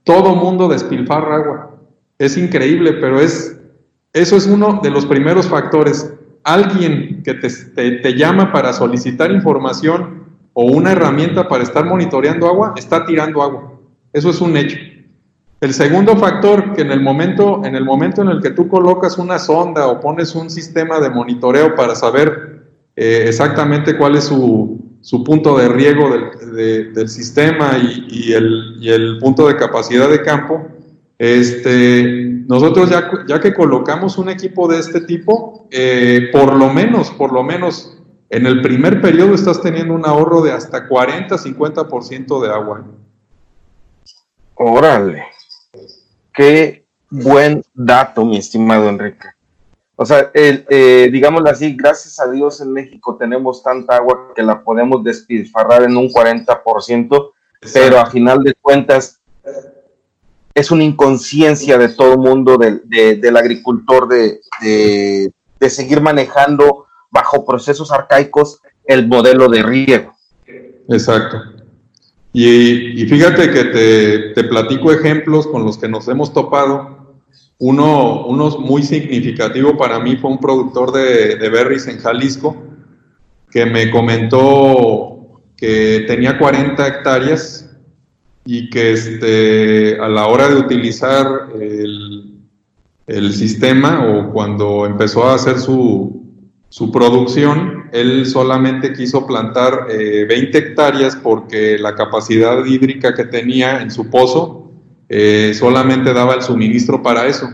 Todo 0.03 0.35
mundo 0.35 0.67
despilfarra 0.67 1.37
agua. 1.37 1.71
Es 2.19 2.37
increíble, 2.37 2.95
pero 2.95 3.21
es, 3.21 3.57
eso 4.15 4.37
es 4.37 4.47
uno 4.47 4.81
de 4.83 4.91
los 4.91 5.07
primeros 5.07 5.47
factores. 5.47 6.13
Alguien 6.43 7.23
que 7.23 7.35
te, 7.35 7.49
te 7.49 8.15
llama 8.15 8.53
para 8.53 8.73
solicitar 8.73 9.31
información 9.31 10.25
o 10.55 10.65
una 10.65 10.91
herramienta 10.91 11.47
para 11.47 11.63
estar 11.63 11.85
monitoreando 11.85 12.49
agua, 12.49 12.75
está 12.77 13.07
tirando 13.07 13.43
agua. 13.43 13.79
Eso 14.13 14.31
es 14.31 14.41
un 14.41 14.57
hecho. 14.57 14.77
El 15.61 15.75
segundo 15.75 16.17
factor, 16.17 16.73
que 16.75 16.83
en 16.83 16.93
el 16.93 17.01
momento 17.01 17.63
en 17.65 17.75
el, 17.75 17.85
momento 17.85 18.23
en 18.23 18.29
el 18.29 18.41
que 18.41 18.51
tú 18.51 18.69
colocas 18.69 19.19
una 19.19 19.41
sonda 19.41 19.89
o 19.89 20.01
pones 20.01 20.35
un 20.37 20.51
sistema 20.51 21.01
de 21.01 21.11
monitoreo 21.11 21.75
para 21.75 21.97
saber 21.97 22.63
eh, 22.95 23.25
exactamente 23.27 23.97
cuál 23.97 24.17
es 24.17 24.25
su, 24.25 24.89
su 25.01 25.25
punto 25.25 25.59
de 25.59 25.69
riego 25.69 26.11
del, 26.11 26.95
del 26.95 27.09
sistema 27.09 27.77
y, 27.77 28.33
el, 28.33 28.77
y, 28.81 28.91
el, 28.91 29.19
punto 29.19 29.49
de 29.49 29.57
capacidad 29.57 30.09
de 30.09 30.23
campo, 30.23 30.67
este, 31.19 32.05
nosotros 32.47 32.91
ya, 32.91 33.11
ya 33.27 33.41
que 33.41 33.53
colocamos 33.53 34.17
un 34.19 34.29
equipo 34.29 34.69
de 34.69 34.79
este 34.79 35.01
tipo, 35.01 35.67
eh, 35.73 36.29
por 36.31 36.55
lo 36.55 36.73
menos, 36.73 37.11
por 37.11 37.33
lo 37.33 37.43
menos 37.43 37.99
en 38.31 38.47
el 38.47 38.63
primer 38.63 39.01
periodo 39.01 39.35
estás 39.35 39.61
teniendo 39.61 39.95
un 39.95 40.07
ahorro 40.07 40.41
de 40.43 40.53
hasta 40.53 40.89
40-50% 40.89 42.43
de 42.43 42.49
agua. 42.49 42.85
Órale. 44.55 45.25
Qué 46.39 46.85
buen 47.11 47.65
dato, 47.75 48.25
mi 48.25 48.37
estimado 48.39 48.89
Enrique. 48.89 49.27
O 49.97 50.07
sea, 50.07 50.31
el, 50.33 50.65
eh, 50.71 51.09
digámoslo 51.11 51.51
así, 51.51 51.75
gracias 51.75 52.21
a 52.21 52.31
Dios 52.31 52.61
en 52.61 52.73
México 52.73 53.17
tenemos 53.19 53.61
tanta 53.65 53.97
agua 53.97 54.33
que 54.37 54.45
la 54.45 54.63
podemos 54.63 55.03
despilfarrar 55.03 55.83
en 55.83 55.97
un 55.97 56.09
40%, 56.09 57.33
pero 57.73 57.99
a 57.99 58.07
final 58.07 58.45
de 58.45 58.55
cuentas 58.55 59.21
es 60.55 60.71
una 60.71 60.85
inconsciencia 60.85 61.77
de 61.77 61.89
todo 61.89 62.13
el 62.13 62.21
mundo, 62.21 62.57
del 62.57 63.37
agricultor, 63.37 64.07
de, 64.07 64.39
de 64.61 65.71
seguir 65.71 66.01
manejando 66.01 66.87
bajo 67.11 67.45
procesos 67.45 67.91
arcaicos 67.91 68.61
el 68.85 69.09
modelo 69.09 69.49
de 69.49 69.65
riego. 69.65 70.13
Exacto. 70.89 71.58
Y, 72.33 73.07
fíjate 73.07 73.51
que 73.51 74.33
te, 74.35 74.45
platico 74.45 74.93
ejemplos 74.93 75.47
con 75.47 75.65
los 75.65 75.79
que 75.79 75.89
nos 75.89 76.09
hemos 76.09 76.33
topado. 76.33 77.17
Uno, 77.59 78.27
uno 78.27 78.51
muy 78.59 78.83
significativo 78.83 79.77
para 79.77 79.99
mí 79.99 80.17
fue 80.17 80.31
un 80.31 80.39
productor 80.39 80.93
de, 80.93 81.49
berries 81.49 81.89
en 81.89 81.99
Jalisco 81.99 82.57
que 83.51 83.67
me 83.67 83.91
comentó 83.91 85.41
que 85.57 86.05
tenía 86.07 86.39
40 86.39 86.87
hectáreas 86.87 87.71
y 88.45 88.71
que 88.71 88.93
este, 88.93 89.99
a 90.01 90.09
la 90.09 90.27
hora 90.27 90.49
de 90.49 90.57
utilizar 90.57 91.49
el, 91.61 92.39
el 93.09 93.33
sistema 93.33 94.07
o 94.07 94.31
cuando 94.33 94.87
empezó 94.87 95.25
a 95.25 95.35
hacer 95.35 95.59
su, 95.59 96.28
su 96.71 96.93
producción, 96.93 97.89
él 97.93 98.27
solamente 98.27 98.93
quiso 98.93 99.27
plantar 99.27 99.87
20 99.87 100.33
eh, 100.33 100.51
hectáreas 100.53 101.17
porque 101.17 101.79
la 101.79 101.95
capacidad 101.95 102.63
hídrica 102.65 103.15
que 103.15 103.25
tenía 103.25 103.81
en 103.81 103.91
su 103.91 104.11
pozo 104.11 104.71
eh, 105.09 105.53
solamente 105.55 106.13
daba 106.13 106.35
el 106.35 106.43
suministro 106.43 107.03
para 107.03 107.27
eso. 107.27 107.49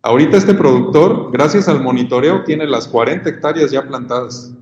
Ahorita 0.00 0.36
este 0.36 0.54
productor, 0.54 1.30
gracias 1.32 1.68
al 1.68 1.82
monitoreo, 1.82 2.44
tiene 2.44 2.66
las 2.66 2.88
40 2.88 3.28
hectáreas 3.28 3.70
ya 3.70 3.86
plantadas. 3.86 4.54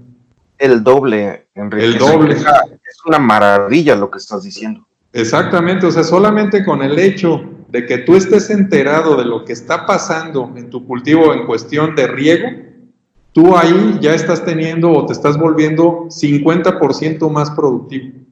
El 0.58 0.82
doble, 0.82 1.46
Enrique. 1.54 1.86
El 1.86 1.98
doble. 1.98 2.34
Es 2.34 3.04
una 3.06 3.18
maravilla 3.18 3.94
lo 3.94 4.10
que 4.10 4.18
estás 4.18 4.42
diciendo. 4.42 4.86
Exactamente, 5.12 5.86
o 5.86 5.90
sea, 5.90 6.04
solamente 6.04 6.64
con 6.64 6.82
el 6.82 6.98
hecho 6.98 7.42
de 7.68 7.86
que 7.86 7.98
tú 7.98 8.16
estés 8.16 8.50
enterado 8.50 9.16
de 9.16 9.24
lo 9.24 9.44
que 9.44 9.52
está 9.52 9.86
pasando 9.86 10.52
en 10.56 10.70
tu 10.70 10.86
cultivo 10.86 11.32
en 11.32 11.46
cuestión 11.46 11.94
de 11.94 12.06
riego, 12.06 12.48
tú 13.32 13.56
ahí 13.56 13.98
ya 14.00 14.14
estás 14.14 14.44
teniendo 14.44 14.90
o 14.90 15.06
te 15.06 15.12
estás 15.12 15.38
volviendo 15.38 16.06
50% 16.08 17.30
más 17.30 17.50
productivo. 17.50 18.22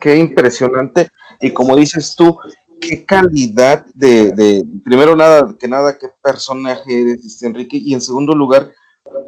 Qué, 0.00 0.16
impresionante. 0.16 1.08
Y 1.40 1.52
como 1.52 1.76
dices 1.76 2.16
tú, 2.16 2.36
qué 2.80 3.04
calidad 3.04 3.86
de, 3.94 4.64
primero 4.84 5.14
nada 5.14 5.54
que 5.58 5.68
nada, 5.68 5.96
qué 5.96 6.08
personaje 6.20 7.02
eres, 7.02 7.24
este 7.24 7.46
Enrique, 7.46 7.76
y 7.76 7.94
en 7.94 8.00
segundo 8.00 8.34
lugar, 8.34 8.72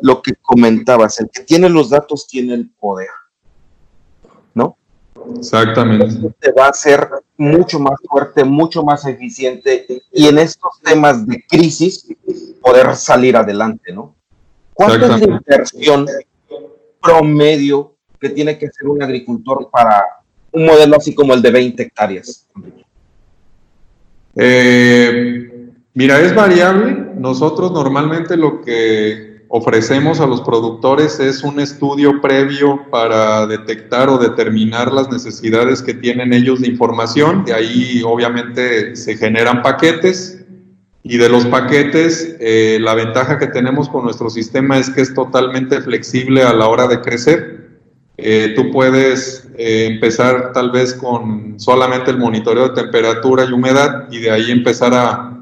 lo 0.00 0.20
que 0.20 0.32
comentabas, 0.40 1.20
el 1.20 1.28
que 1.30 1.42
tiene 1.42 1.68
los 1.68 1.90
datos 1.90 2.26
tiene 2.26 2.54
el 2.54 2.70
poder. 2.70 3.08
Exactamente. 5.38 6.34
te 6.38 6.52
va 6.52 6.66
a 6.66 6.70
hacer 6.70 7.08
mucho 7.36 7.78
más 7.78 7.94
fuerte, 8.08 8.44
mucho 8.44 8.82
más 8.82 9.06
eficiente 9.06 9.86
y 10.12 10.26
en 10.26 10.38
estos 10.38 10.80
temas 10.82 11.26
de 11.26 11.44
crisis 11.48 12.08
poder 12.60 12.94
salir 12.96 13.36
adelante, 13.36 13.92
¿no? 13.92 14.14
¿Cuánto 14.74 15.04
es 15.06 15.20
la 15.20 15.26
inversión 15.26 16.06
promedio 17.00 17.94
que 18.20 18.30
tiene 18.30 18.56
que 18.58 18.66
hacer 18.66 18.86
un 18.86 19.02
agricultor 19.02 19.68
para 19.70 20.04
un 20.52 20.66
modelo 20.66 20.96
así 20.96 21.14
como 21.14 21.34
el 21.34 21.42
de 21.42 21.50
20 21.50 21.82
hectáreas? 21.82 22.46
Eh, 24.36 25.70
mira, 25.94 26.20
es 26.20 26.34
variable. 26.34 27.12
Nosotros 27.16 27.72
normalmente 27.72 28.36
lo 28.36 28.62
que 28.62 29.31
ofrecemos 29.54 30.18
a 30.20 30.26
los 30.26 30.40
productores 30.40 31.20
es 31.20 31.44
un 31.44 31.60
estudio 31.60 32.22
previo 32.22 32.86
para 32.90 33.46
detectar 33.46 34.08
o 34.08 34.16
determinar 34.16 34.90
las 34.90 35.10
necesidades 35.10 35.82
que 35.82 35.92
tienen 35.92 36.32
ellos 36.32 36.62
de 36.62 36.68
información. 36.68 37.44
De 37.44 37.52
ahí 37.52 38.02
obviamente 38.02 38.96
se 38.96 39.14
generan 39.14 39.60
paquetes 39.60 40.42
y 41.02 41.18
de 41.18 41.28
los 41.28 41.44
paquetes 41.44 42.34
eh, 42.40 42.78
la 42.80 42.94
ventaja 42.94 43.38
que 43.38 43.46
tenemos 43.46 43.90
con 43.90 44.04
nuestro 44.04 44.30
sistema 44.30 44.78
es 44.78 44.88
que 44.88 45.02
es 45.02 45.12
totalmente 45.12 45.82
flexible 45.82 46.42
a 46.44 46.54
la 46.54 46.66
hora 46.68 46.88
de 46.88 47.02
crecer. 47.02 47.68
Eh, 48.16 48.54
tú 48.56 48.70
puedes 48.70 49.50
eh, 49.58 49.88
empezar 49.92 50.52
tal 50.54 50.70
vez 50.70 50.94
con 50.94 51.60
solamente 51.60 52.10
el 52.10 52.16
monitoreo 52.16 52.70
de 52.70 52.82
temperatura 52.82 53.44
y 53.44 53.52
humedad 53.52 54.08
y 54.10 54.18
de 54.18 54.30
ahí 54.30 54.50
empezar 54.50 54.94
a 54.94 55.41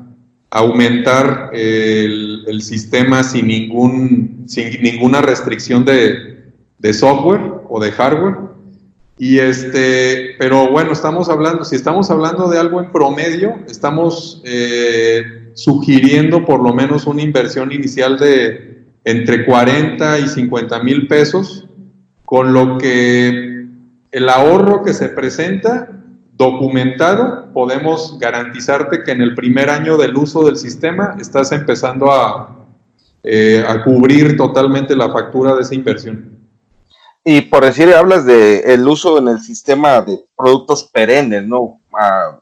aumentar 0.51 1.51
el, 1.53 2.61
sistema 2.63 3.23
sin, 3.23 3.47
ningún, 3.47 4.45
sin 4.47 4.83
ninguna 4.83 5.23
restricción 5.23 5.85
de, 5.85 6.51
de, 6.79 6.93
software 6.93 7.41
o 7.69 7.81
de 7.81 7.93
hardware. 7.93 8.37
Y 9.17 9.39
este, 9.39 10.35
pero 10.39 10.71
bueno, 10.71 10.93
estamos 10.93 11.29
hablando, 11.29 11.65
si 11.65 11.77
estamos 11.77 12.11
hablando 12.11 12.49
de 12.49 12.59
algo 12.59 12.81
en 12.81 12.91
promedio, 12.91 13.57
estamos 13.69 14.43
eh, 14.45 15.51
sugiriendo 15.55 16.45
por 16.45 16.63
lo 16.63 16.75
menos 16.75 17.07
una 17.07 17.23
inversión 17.23 17.71
inicial 17.71 18.19
de 18.19 18.87
entre 19.05 19.45
40 19.45 20.19
y 20.19 20.29
50 20.29 20.83
mil 20.83 21.07
pesos, 21.07 21.67
con 22.25 22.53
lo 22.53 22.79
que 22.79 23.67
el 24.11 24.29
ahorro 24.29 24.83
que 24.83 24.95
se 24.95 25.09
presenta 25.09 26.00
documentado, 26.41 27.53
podemos 27.53 28.19
garantizarte 28.19 29.03
que 29.05 29.13
en 29.13 29.21
el 29.21 29.35
primer 29.35 29.69
año 29.69 29.99
del 29.99 30.17
uso 30.17 30.43
del 30.43 30.57
sistema 30.57 31.15
estás 31.21 31.53
empezando 31.53 32.11
a, 32.11 32.57
eh, 33.23 33.63
a 33.69 33.85
cubrir 33.85 34.39
totalmente 34.39 34.97
la 34.97 35.13
factura 35.13 35.55
de 35.55 35.61
esa 35.61 35.75
inversión. 35.75 36.41
Y 37.23 37.43
por 37.43 37.63
decir, 37.63 37.93
hablas 37.93 38.25
de 38.25 38.61
el 38.61 38.89
uso 38.89 39.19
en 39.19 39.29
el 39.29 39.43
sistema 39.43 40.01
de 40.01 40.19
productos 40.35 40.85
perennes, 40.85 41.47
¿no? 41.47 41.79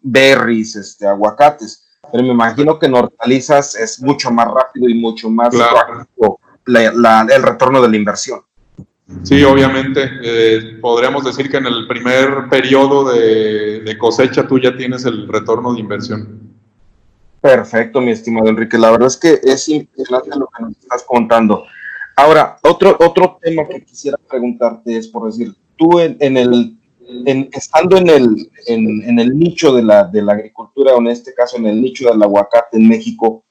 berries, 0.01 0.77
este, 0.77 1.05
aguacates, 1.05 1.85
pero 2.13 2.23
me 2.23 2.31
imagino 2.31 2.79
que 2.79 2.87
en 2.87 2.95
hortalizas 2.95 3.75
es 3.75 4.01
mucho 4.01 4.31
más 4.31 4.47
rápido 4.47 4.89
y 4.89 4.95
mucho 4.95 5.29
más 5.29 5.53
rápido 5.53 6.39
el 6.67 7.43
retorno 7.43 7.83
de 7.83 7.89
la 7.89 7.97
inversión. 7.97 8.41
Sí, 9.23 9.43
obviamente. 9.43 10.11
Eh, 10.23 10.79
podríamos 10.81 11.25
decir 11.25 11.51
que 11.51 11.57
en 11.57 11.67
el 11.67 11.87
primer 11.87 12.49
periodo 12.51 13.11
de, 13.11 13.97
cosecha 13.99 14.47
tú 14.47 14.59
ya 14.59 14.77
tienes 14.77 15.05
el 15.05 15.27
retorno 15.27 15.73
de 15.73 15.81
inversión. 15.81 16.57
Perfecto, 17.41 18.01
mi 18.01 18.11
estimado 18.11 18.49
Enrique. 18.49 18.77
La 18.77 18.91
verdad 18.91 19.09
es 19.09 19.17
que 19.17 19.41
es 19.43 19.69
impresionante 19.69 20.31
lo 20.39 20.49
que 20.49 20.63
nos 20.63 20.73
estás 20.73 21.05
contando. 21.05 21.65
Ahora, 22.17 22.59
otro, 22.63 22.97
otro 23.01 23.39
tema 23.41 23.67
que 23.67 23.85
quisiera 23.85 24.19
preguntarte 24.29 24.97
es, 24.97 25.09
por 25.09 25.27
decir, 25.27 25.55
tú 25.77 26.01
en, 26.01 26.37
el, 26.37 26.77
estando 27.53 27.97
en 27.97 28.09
el, 28.09 28.51
en, 28.67 29.19
el 29.19 29.39
nicho 29.39 29.73
de 29.73 29.85
la, 29.85 30.05
de 30.05 30.21
la 30.21 30.33
agricultura, 30.33 30.95
o 30.95 30.99
en 30.99 31.07
este 31.07 31.33
caso 31.33 31.57
en 31.57 31.67
el 31.67 31.81
nicho 31.81 32.11
del 32.11 32.23
aguacate 32.23 32.77
en 32.77 32.89
México, 32.89 33.45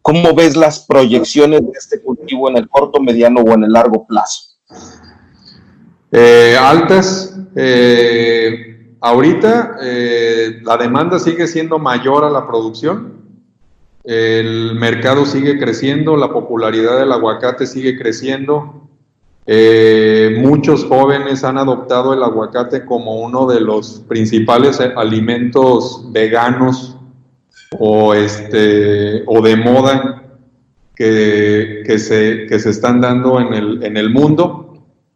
¿cómo 0.00 0.34
ves 0.34 0.56
las 0.56 0.80
proyecciones 0.80 1.60
de 1.60 1.72
este 1.78 2.00
cultivo 2.00 2.48
en 2.48 2.56
el 2.56 2.68
corto, 2.68 3.00
mediano 3.00 3.42
o 3.42 3.52
en 3.52 3.64
el 3.64 3.72
largo 3.72 4.06
plazo? 4.06 4.55
Eh, 6.12 6.56
altas. 6.58 7.36
Eh, 7.54 8.94
ahorita 9.00 9.76
eh, 9.82 10.60
la 10.62 10.76
demanda 10.76 11.18
sigue 11.18 11.46
siendo 11.46 11.78
mayor 11.78 12.24
a 12.24 12.30
la 12.30 12.46
producción. 12.46 13.14
El 14.04 14.76
mercado 14.76 15.26
sigue 15.26 15.58
creciendo, 15.58 16.16
la 16.16 16.32
popularidad 16.32 16.98
del 16.98 17.12
aguacate 17.12 17.66
sigue 17.66 17.98
creciendo. 17.98 18.88
muchos 20.38 20.84
jóvenes 20.84 21.44
han 21.44 21.58
adoptado 21.58 22.12
el 22.14 22.22
aguacate 22.22 22.84
como 22.84 23.20
uno 23.20 23.46
de 23.46 23.60
los 23.60 24.04
principales 24.08 24.80
alimentos 24.80 26.06
veganos 26.12 26.96
o, 27.78 28.14
este, 28.14 29.24
o 29.26 29.40
de 29.42 29.56
moda 29.56 30.25
que, 30.96 31.98
se, 31.98 32.46
que 32.46 32.58
se 32.58 32.70
están 32.70 33.00
dando 33.00 33.38
en 33.38 33.54
el, 33.54 33.84
en 33.84 33.96
el 33.96 34.10
mundo 34.10 34.66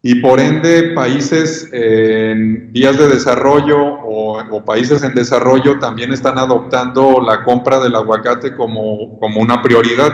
y 0.03 0.17
por 0.17 0.41
ende 0.41 0.93
países 0.95 1.69
en 1.73 2.73
vías 2.73 2.97
de 2.99 3.09
desarrollo 3.09 3.77
o, 3.79 4.65
países 4.65 5.03
en 5.03 5.15
desarrollo 5.15 5.79
también 5.79 6.13
están 6.13 6.39
adoptando 6.39 7.21
la 7.21 7.45
compra 7.45 7.81
del 7.81 7.95
aguacate 7.95 8.55
como, 8.55 9.19
como 9.19 9.41
una 9.41 9.63
prioridad. 9.63 10.13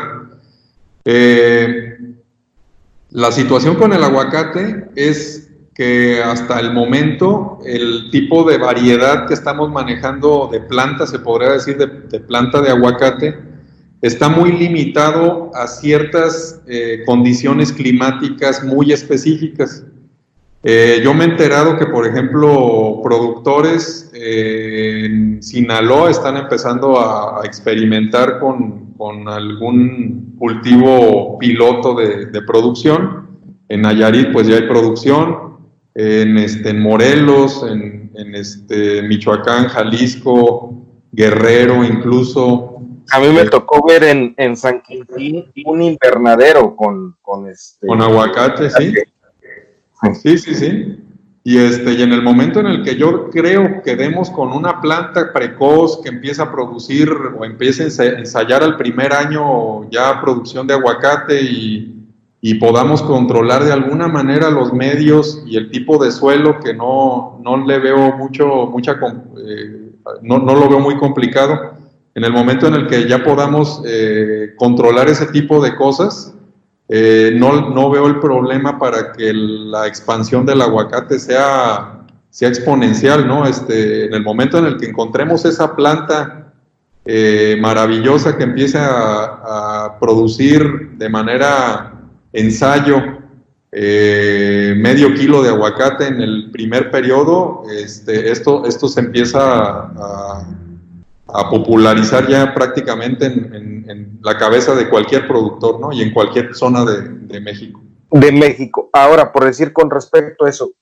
Eh, 1.05 1.99
la 3.11 3.31
situación 3.31 3.77
con 3.77 3.93
el 3.93 4.03
aguacate 4.03 4.89
es 4.97 5.51
que 5.75 6.23
hasta 6.23 6.59
el 6.59 6.73
momento 6.73 7.59
el 7.65 8.11
tipo 8.11 8.45
de 8.45 8.59
variedad 8.59 9.27
que 9.27 9.35
estamos 9.35 9.71
manejando 9.71 10.49
de 10.51 10.61
planta, 10.61 11.07
se 11.07 11.19
podría 11.19 11.53
decir 11.53 11.77
de 11.77 12.21
planta 12.21 12.61
de 12.61 12.71
aguacate, 12.71 13.46
está 14.03 14.29
muy 14.29 14.53
limitado 14.53 15.51
a 15.55 15.67
ciertas 15.67 16.63
eh, 16.67 17.03
condiciones 17.07 17.73
climáticas 17.73 18.63
muy 18.63 18.93
específicas. 18.93 19.85
Eh, 20.63 21.01
yo 21.03 21.15
me 21.15 21.25
he 21.25 21.29
enterado 21.29 21.77
que, 21.77 21.87
por 21.87 22.07
ejemplo, 22.07 23.01
productores 23.03 24.11
eh, 24.15 25.05
en 25.05 25.43
Sinaloa 25.43 26.11
están 26.11 26.37
empezando 26.37 26.99
a, 26.99 27.43
experimentar 27.45 28.41
con, 28.41 28.85
algún 29.29 30.35
cultivo 30.39 31.39
piloto 31.39 31.95
de, 31.95 32.43
producción. 32.43 33.27
En 33.69 33.83
Nayarit, 33.83 34.33
pues 34.33 34.49
ya 34.49 34.57
hay 34.57 34.63
producción. 34.63 35.47
En, 35.95 36.37
este, 36.37 36.71
en 36.71 36.81
Morelos, 36.81 37.65
en, 37.71 38.11
en 38.15 38.35
este, 38.35 39.03
Michoacán, 39.03 39.69
Jalisco, 39.69 40.75
Guerrero, 41.13 41.85
incluso 41.85 42.77
a 43.11 43.21
mí 43.21 43.29
me 43.29 43.45
tocó 43.47 43.87
ver 43.87 44.05
en, 44.05 44.35
en 44.37 44.57
San 44.57 44.83
Quintín 44.83 45.47
un 45.65 45.83
invernadero 45.83 46.75
con, 46.77 47.17
con 47.23 47.49
este. 47.49 47.87
Con 47.87 48.03
aguacate, 48.03 48.71
sí. 48.71 48.95
Sí, 50.15 50.39
sí, 50.39 50.55
sí. 50.55 50.99
Y, 51.45 51.59
este, 51.59 51.93
y 51.93 52.03
en 52.03 52.13
el 52.13 52.23
momento 52.23 52.59
en 52.59 52.67
el 52.67 52.83
que 52.83 52.97
yo 52.97 53.31
creo 53.31 53.81
que 53.83 53.95
demos 53.95 54.31
con 54.31 54.53
una 54.53 54.81
planta 54.81 55.33
precoz 55.33 56.03
que 56.03 56.09
empieza 56.09 56.45
a 56.45 56.53
producir 56.53 57.09
o 57.09 57.45
empiece 57.45 57.85
a 57.85 58.05
ensayar 58.19 58.65
al 58.65 58.77
primer 58.77 59.13
año 59.13 59.89
ya 59.91 60.21
producción 60.21 60.67
de 60.67 60.75
aguacate 60.75 61.41
y, 61.41 61.97
y 62.41 62.55
podamos 62.55 63.01
controlar 63.03 63.65
de 63.65 63.73
alguna 63.73 64.09
manera 64.09 64.51
los 64.51 64.73
medios 64.73 65.43
y 65.47 65.57
el 65.57 65.71
tipo 65.71 66.03
de 66.03 66.11
suelo 66.11 66.59
que 66.61 66.75
no, 66.75 67.41
no 67.43 67.65
le 67.65 67.79
veo 67.79 68.17
mucho, 68.17 68.67
mucha, 68.67 68.93
eh, 68.93 69.93
no, 70.23 70.39
no 70.39 70.55
lo 70.55 70.69
veo 70.69 70.81
muy 70.81 70.97
complicado, 70.97 71.76
en 72.17 72.25
el 72.25 72.33
momento 72.33 72.67
en 72.67 72.75
el 72.75 72.87
que 72.87 73.07
ya 73.07 73.23
podamos 73.23 73.83
eh, 73.85 74.55
controlar 74.57 75.07
ese 75.07 75.27
tipo 75.27 75.63
de 75.63 75.77
cosas, 75.77 76.33
eh, 76.89 77.31
no, 77.37 77.69
no, 77.71 77.91
veo 77.91 78.07
el 78.07 78.21
problema 78.21 78.79
para 78.79 79.13
que 79.13 79.35
la 79.35 79.87
expansión 79.87 80.47
del 80.47 80.63
aguacate 80.63 81.19
sea, 81.19 82.01
sea 82.31 82.49
exponencial, 82.49 83.29
¿no? 83.29 83.47
Este, 83.47 84.07
en 84.07 84.15
el 84.15 84.23
momento 84.23 84.57
en 84.57 84.65
el 84.65 84.79
que 84.79 84.87
encontremos 84.87 85.45
esa 85.45 85.77
planta 85.77 86.55
eh, 87.05 87.59
maravillosa 87.61 88.39
que 88.39 88.45
empiece 88.45 88.79
a, 88.81 89.99
producir 90.01 90.93
de 90.97 91.09
manera 91.09 91.93
ensayo 92.33 92.97
medio 93.73 95.13
kilo 95.15 95.43
de 95.43 95.51
aguacate 95.51 96.07
en 96.07 96.23
el 96.23 96.51
primer 96.51 96.91
periodo, 96.91 97.65
este, 97.71 98.31
esto, 98.31 98.65
esto 98.65 98.89
se 98.89 99.01
empieza 99.01 99.41
a, 99.41 100.47
popularizar 101.51 102.27
ya 102.29 102.55
prácticamente 102.55 103.27
en, 103.27 104.19
la 104.23 104.37
cabeza 104.37 104.75
de 104.75 104.89
cualquier 104.89 105.29
productor 105.29 105.79
¿no? 105.79 105.93
y 105.93 106.03
en 106.03 106.13
cualquier 106.13 106.55
zona 106.55 106.85
de 106.85 107.41
México 107.41 107.81
de 108.11 108.33
México. 108.33 108.89
Ahora, 108.93 109.33
por 109.33 109.45
decir 109.45 109.73
con 109.73 109.91
respecto 109.91 110.45
a 110.45 110.51
eso, 110.51 110.73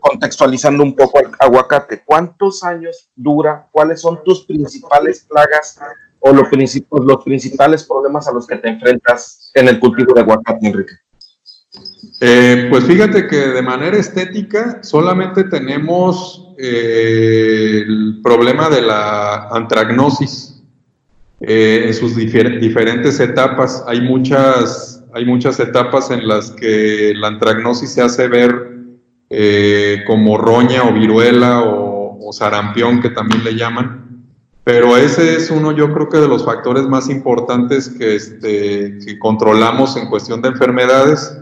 contextualizando 0.00 0.82
un 0.82 0.94
poco 0.94 1.20
el 1.20 1.30
aguacate, 1.38 2.02
¿cuántos 2.04 2.62
años 2.62 3.10
dura? 3.14 3.68
¿Cuáles 3.70 4.00
son 4.00 4.22
tus 4.24 4.44
principales 4.44 5.26
plagas 5.28 5.80
o 6.20 6.32
los, 6.32 6.48
los 6.90 7.24
principales 7.24 7.84
problemas 7.84 8.28
a 8.28 8.32
los 8.32 8.46
que 8.46 8.56
te 8.56 8.68
enfrentas 8.68 9.50
en 9.54 9.68
el 9.68 9.80
cultivo 9.80 10.14
de 10.14 10.20
aguacate, 10.20 10.66
Enrique? 10.66 10.94
Eh, 12.20 12.66
pues 12.70 12.84
fíjate 12.84 13.26
que 13.28 13.36
de 13.36 13.62
manera 13.62 13.96
estética 13.96 14.82
solamente 14.82 15.44
tenemos 15.44 16.52
eh, 16.58 17.84
el 17.86 18.20
problema 18.22 18.68
de 18.68 18.82
la 18.82 19.48
antragnosis 19.48 20.60
eh, 21.40 21.84
en 21.86 21.94
sus 21.94 22.16
diferentes 22.16 23.20
etapas. 23.20 23.84
Hay 23.86 24.00
muchas 24.00 25.04
hay 25.14 25.24
muchas 25.24 25.58
etapas 25.58 26.10
en 26.10 26.28
las 26.28 26.50
que 26.50 27.14
la 27.16 27.28
antragnosis 27.28 27.92
se 27.92 28.02
hace 28.02 28.28
ver 28.28 28.76
como 30.06 30.38
roña 30.38 30.84
o 30.84 30.92
viruela 30.92 31.62
o, 31.64 32.30
sarampión, 32.32 33.00
que 33.00 33.08
también 33.08 33.42
le 33.42 33.54
llaman. 33.54 34.26
Pero 34.64 34.98
ese 34.98 35.34
es 35.34 35.50
uno, 35.50 35.72
yo 35.72 35.92
creo 35.94 36.10
que 36.10 36.18
de 36.18 36.28
los 36.28 36.44
factores 36.44 36.84
más 36.84 37.08
importantes 37.08 37.88
que, 37.88 38.16
este, 38.16 38.98
que 38.98 39.18
controlamos 39.18 39.96
en 39.96 40.10
cuestión 40.10 40.42
de 40.42 40.48
enfermedades, 40.48 41.38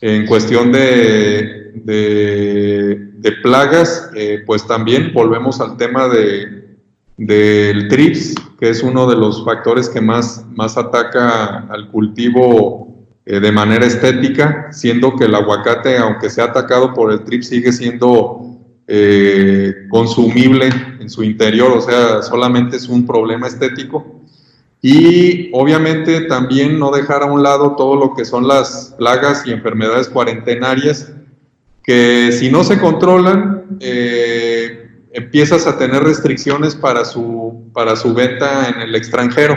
en 0.00 0.26
cuestión 0.26 0.72
de, 0.72 1.72
de, 1.74 3.32
plagas, 3.42 4.10
eh, 4.14 4.42
pues 4.44 4.66
también 4.66 5.12
volvemos 5.14 5.60
al 5.60 5.76
tema 5.76 6.08
de, 6.08 6.78
del 7.16 7.88
TRIPS, 7.88 8.34
que 8.58 8.70
es 8.70 8.82
uno 8.82 9.08
de 9.08 9.16
los 9.16 9.44
factores 9.44 9.88
que 9.88 10.00
más, 10.00 10.44
más 10.50 10.76
ataca 10.76 11.66
al 11.70 11.90
cultivo 11.90 13.06
eh, 13.26 13.40
de 13.40 13.52
manera 13.52 13.86
estética, 13.86 14.68
siendo 14.72 15.16
que 15.16 15.26
el 15.26 15.34
aguacate, 15.34 15.98
aunque 15.98 16.30
sea 16.30 16.44
atacado 16.44 16.94
por 16.94 17.12
el 17.12 17.24
trip, 17.24 17.42
sigue 17.42 17.72
siendo 17.72 18.58
eh, 18.86 19.86
consumible 19.88 20.70
en 20.98 21.08
su 21.08 21.22
interior, 21.22 21.72
o 21.72 21.80
sea, 21.80 22.22
solamente 22.22 22.76
es 22.76 22.88
un 22.88 23.06
problema 23.06 23.46
estético. 23.46 24.19
Y 24.82 25.50
obviamente 25.52 26.22
también 26.22 26.78
no 26.78 26.90
dejar 26.90 27.22
a 27.22 27.26
un 27.26 27.42
lado 27.42 27.76
todo 27.76 27.96
lo 27.96 28.14
que 28.14 28.24
son 28.24 28.48
las 28.48 28.94
plagas 28.96 29.46
y 29.46 29.52
enfermedades 29.52 30.08
cuarentenarias, 30.08 31.12
que 31.82 32.32
si 32.32 32.50
no 32.50 32.64
se 32.64 32.78
controlan, 32.80 33.78
eh, 33.80 34.88
empiezas 35.12 35.66
a 35.66 35.76
tener 35.76 36.02
restricciones 36.02 36.74
para 36.74 37.04
su, 37.04 37.70
para 37.74 37.96
su 37.96 38.14
venta 38.14 38.68
en 38.68 38.80
el 38.80 38.94
extranjero. 38.94 39.54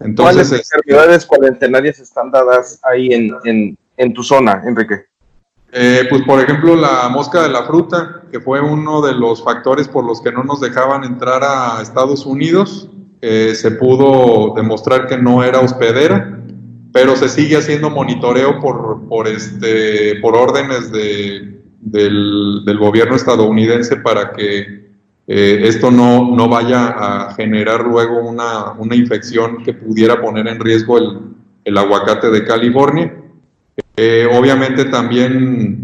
Entonces, 0.00 0.48
¿Cuáles 0.48 0.52
enfermedades 0.52 1.26
cuarentenarias 1.26 2.00
están 2.00 2.30
dadas 2.30 2.80
ahí 2.82 3.10
en, 3.12 4.14
tu 4.14 4.22
zona, 4.22 4.62
Enrique? 4.66 5.04
Eh, 5.74 6.06
pues 6.10 6.22
por 6.24 6.38
ejemplo 6.38 6.76
la 6.76 7.08
mosca 7.08 7.42
de 7.44 7.48
la 7.48 7.64
fruta, 7.64 8.22
que 8.30 8.40
fue 8.40 8.60
uno 8.60 9.00
de 9.00 9.14
los 9.14 9.42
factores 9.42 9.88
por 9.88 10.04
los 10.04 10.20
que 10.20 10.30
no 10.30 10.42
nos 10.44 10.60
dejaban 10.60 11.04
entrar 11.04 11.42
a 11.44 11.80
Estados 11.80 12.26
Unidos. 12.26 12.90
Eh, 13.24 13.54
se 13.54 13.70
pudo 13.70 14.52
demostrar 14.56 15.06
que 15.06 15.16
no 15.16 15.44
era 15.44 15.60
hospedera, 15.60 16.40
pero 16.92 17.14
se 17.14 17.28
sigue 17.28 17.56
haciendo 17.56 17.88
monitoreo 17.88 18.58
por, 18.58 19.06
por, 19.08 19.28
este, 19.28 20.16
por 20.16 20.34
órdenes 20.34 20.90
de, 20.90 21.60
del, 21.80 22.78
gobierno 22.80 23.14
estadounidense 23.14 23.94
para 23.98 24.32
que 24.32 24.90
eh, 25.28 25.60
esto 25.62 25.92
no, 25.92 26.34
no, 26.34 26.48
vaya 26.48 26.88
a 26.88 27.34
generar 27.34 27.84
luego 27.84 28.28
una, 28.28 28.72
una, 28.72 28.96
infección 28.96 29.62
que 29.62 29.72
pudiera 29.72 30.20
poner 30.20 30.48
en 30.48 30.58
riesgo 30.58 30.98
el, 30.98 31.20
el 31.64 31.78
aguacate 31.78 32.28
de 32.28 32.44
California. 32.44 33.14
Eh, 33.96 34.26
obviamente 34.32 34.86
también 34.86 35.78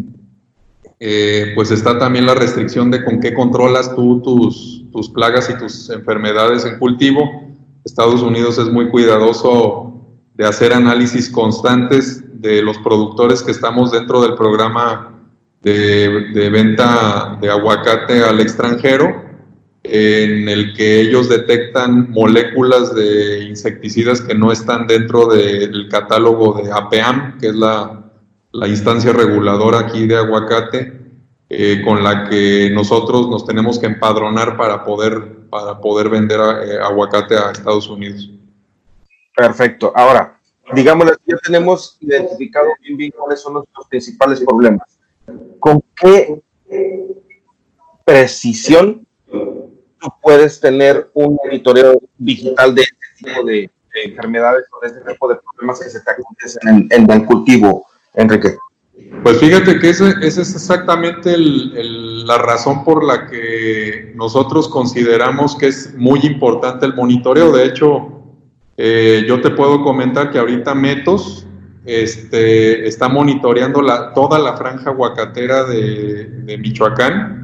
pues 1.55 1.71
está 1.71 1.97
también 2.01 2.27
la 2.27 2.35
restricción 2.35 2.91
de 2.91 3.05
con 3.05 3.21
qué 3.21 3.33
controlas 3.33 3.95
tú 3.95 4.21
tus, 4.21 4.78
tus 4.91 5.11
plagas 5.11 5.51
y 5.51 5.59
tus 5.59 5.91
enfermedades 5.91 6.65
en 6.65 6.79
cultivo. 6.79 7.49
Estados 7.85 8.23
Unidos 8.23 8.59
es 8.59 8.69
muy 8.69 8.89
cuidadoso 8.89 9.89
de 10.35 10.47
hacer 10.47 10.73
análisis 10.73 11.31
constantes 11.31 12.23
de 12.41 12.63
los 12.63 12.79
productores 12.79 13.43
que 13.43 13.51
estamos 13.51 13.91
dentro 13.91 14.21
del 14.21 14.35
programa 14.35 15.19
de, 15.63 16.49
venta 16.51 17.37
de 17.41 17.51
aguacate 17.51 18.23
al 18.23 18.41
extranjero 18.41 19.29
en 19.83 20.49
el 20.49 20.75
que 20.75 21.01
ellos 21.01 21.29
detectan 21.29 22.11
moléculas 22.11 22.95
de 22.95 23.45
insecticidas 23.45 24.21
que 24.21 24.35
no 24.35 24.53
están 24.53 24.87
dentro 24.87 25.27
del 25.27 25.89
catálogo 25.89 26.61
de 26.63 26.71
APAM, 26.71 27.39
que 27.39 27.49
es 27.49 27.55
la, 27.55 28.05
instancia 28.67 29.13
reguladora 29.13 29.81
aquí 29.81 30.07
de 30.07 30.17
aguacate, 30.17 30.98
eh, 31.51 31.83
con 31.85 32.05
la 32.05 32.29
que 32.29 32.71
nosotros 32.73 33.29
nos 33.29 33.47
tenemos 33.47 33.79
que 33.79 33.87
empadronar 33.87 34.57
para 34.57 34.85
poder, 34.85 35.49
para 35.49 35.81
poder 35.81 36.09
vender 36.09 36.41
eh, 36.41 36.79
aguacate 36.83 37.37
a 37.37 37.51
Estados 37.51 37.89
Unidos. 37.89 38.31
Perfecto. 39.35 39.93
Ahora, 39.95 40.39
digamos, 40.75 41.11
ya 41.27 41.37
tenemos 41.39 41.97
identificado 42.01 42.69
bien, 42.83 42.97
bien 42.97 43.13
cuáles 43.17 43.41
son 43.41 43.55
los 43.55 43.67
principales 43.89 44.41
problemas. 44.41 44.99
¿Con 45.59 45.83
qué 45.95 46.41
precisión 48.05 49.07
tú 50.01 50.09
puedes 50.23 50.61
tener 50.61 51.11
un 51.15 51.39
monitoreo 51.43 52.01
digital 52.17 52.75
de 52.75 52.83
este 52.83 52.97
tipo 53.19 53.45
de, 53.45 53.71
enfermedades 54.05 54.65
o 54.71 54.81
de 54.81 54.87
este 54.87 55.01
tipo 55.13 55.29
de 55.29 55.37
problemas 55.37 55.81
que 55.81 55.91
se 55.91 56.01
te 56.01 56.11
acontecen 56.11 56.89
en, 56.91 57.11
el 57.11 57.27
cultivo, 57.27 57.87
Enrique? 58.15 58.57
Pues 59.23 59.39
fíjate 59.41 59.79
que 59.79 59.91
esa 59.91 60.11
es 60.23 60.39
exactamente 60.39 61.37
la 61.37 62.39
razón 62.39 62.85
por 62.85 63.05
la 63.05 63.27
que 63.27 64.13
nosotros 64.15 64.69
consideramos 64.69 65.57
que 65.57 65.67
es 65.67 65.95
muy 65.97 66.21
importante 66.21 66.87
el 66.87 66.95
monitoreo. 66.95 67.53
De 67.53 67.65
hecho, 67.65 68.19
eh, 68.77 69.25
yo 69.29 69.41
te 69.41 69.51
puedo 69.51 69.83
comentar 69.83 70.31
que 70.31 70.39
ahorita 70.39 70.75
Metos 70.75 71.47
este, 71.85 72.87
está 72.87 73.09
monitoreando 73.09 73.83
la, 73.83 74.13
toda 74.13 74.39
la 74.39 74.57
franja 74.57 74.91
aguacatera 74.91 75.65
de, 75.65 76.57
Michoacán 76.59 77.39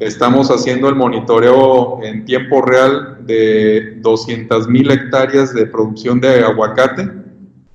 Estamos 0.00 0.48
haciendo 0.50 0.88
el 0.88 0.94
monitoreo 0.94 2.00
en 2.04 2.24
tiempo 2.24 2.62
real 2.62 3.18
de 3.26 3.96
200 4.00 4.68
mil 4.68 4.90
hectáreas 4.90 5.52
de 5.52 5.66
producción 5.66 6.20
de 6.20 6.44
aguacate, 6.44 7.08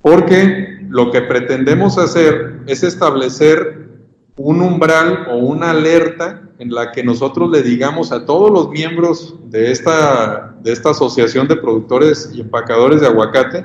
porque 0.00 0.73
lo 0.94 1.10
que 1.10 1.22
pretendemos 1.22 1.98
hacer 1.98 2.60
es 2.68 2.84
establecer 2.84 3.88
un 4.36 4.62
umbral 4.62 5.26
o 5.28 5.38
una 5.38 5.70
alerta 5.70 6.40
en 6.60 6.72
la 6.72 6.92
que 6.92 7.02
nosotros 7.02 7.50
le 7.50 7.64
digamos 7.64 8.12
a 8.12 8.24
todos 8.24 8.48
los 8.52 8.68
miembros 8.68 9.34
de 9.50 9.72
esta, 9.72 10.54
de 10.62 10.70
esta 10.70 10.90
asociación 10.90 11.48
de 11.48 11.56
productores 11.56 12.30
y 12.32 12.42
empacadores 12.42 13.00
de 13.00 13.08
aguacate 13.08 13.64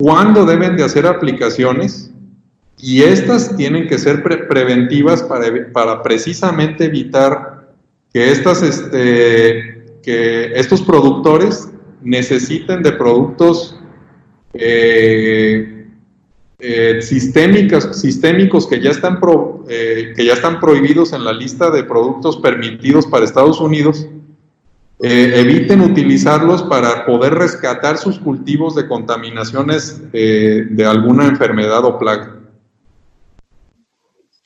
cuándo 0.00 0.44
deben 0.44 0.76
de 0.76 0.82
hacer 0.82 1.06
aplicaciones 1.06 2.10
y 2.76 3.04
estas 3.04 3.56
tienen 3.56 3.86
que 3.86 3.96
ser 3.96 4.24
preventivas 4.24 5.22
para, 5.22 5.70
para 5.72 6.02
precisamente 6.02 6.86
evitar 6.86 7.68
que, 8.12 8.32
estas, 8.32 8.64
este, 8.64 10.00
que 10.02 10.54
estos 10.56 10.82
productores 10.82 11.70
necesiten 12.02 12.82
de 12.82 12.90
productos 12.90 13.78
eh, 14.54 15.77
eh, 16.58 17.00
sistémicos, 17.02 18.00
sistémicos 18.00 18.66
que 18.66 18.80
ya, 18.80 18.90
están 18.90 19.20
eh, 19.68 20.12
que 20.16 20.24
ya 20.24 20.32
están 20.34 20.60
prohibidos 20.60 21.12
en 21.12 21.24
la 21.24 21.32
lista 21.32 21.70
de 21.70 21.84
productos 21.84 22.36
permitidos 22.38 23.06
para 23.06 23.24
Estados 23.24 23.60
Unidos, 23.60 24.06
eviten 25.00 25.80
utilizarlos 25.80 26.64
para 26.64 27.06
poder 27.06 27.34
rescatar 27.34 27.98
sus 27.98 28.18
cultivos 28.18 28.74
de 28.74 28.88
contaminaciones 28.88 30.02
de 30.10 30.84
alguna 30.84 31.26
enfermedad 31.26 31.84
o 31.84 32.00
plaga. 32.00 32.38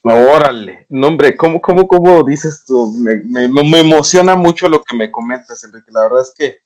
Órale, 0.05 0.87
no 0.89 1.07
hombre, 1.07 1.37
¿cómo, 1.37 1.61
cómo, 1.61 1.87
cómo 1.87 2.25
dices 2.25 2.65
tú? 2.67 2.93
Me, 2.99 3.23
me, 3.49 3.79
emociona 3.79 4.35
mucho 4.35 4.69
lo 4.69 4.83
que 4.83 4.97
me 4.97 5.13
comentas, 5.13 5.63
Enrique. 5.63 5.93
La 5.93 6.03
verdad 6.03 6.23
es 6.23 6.35
que, 6.37 6.59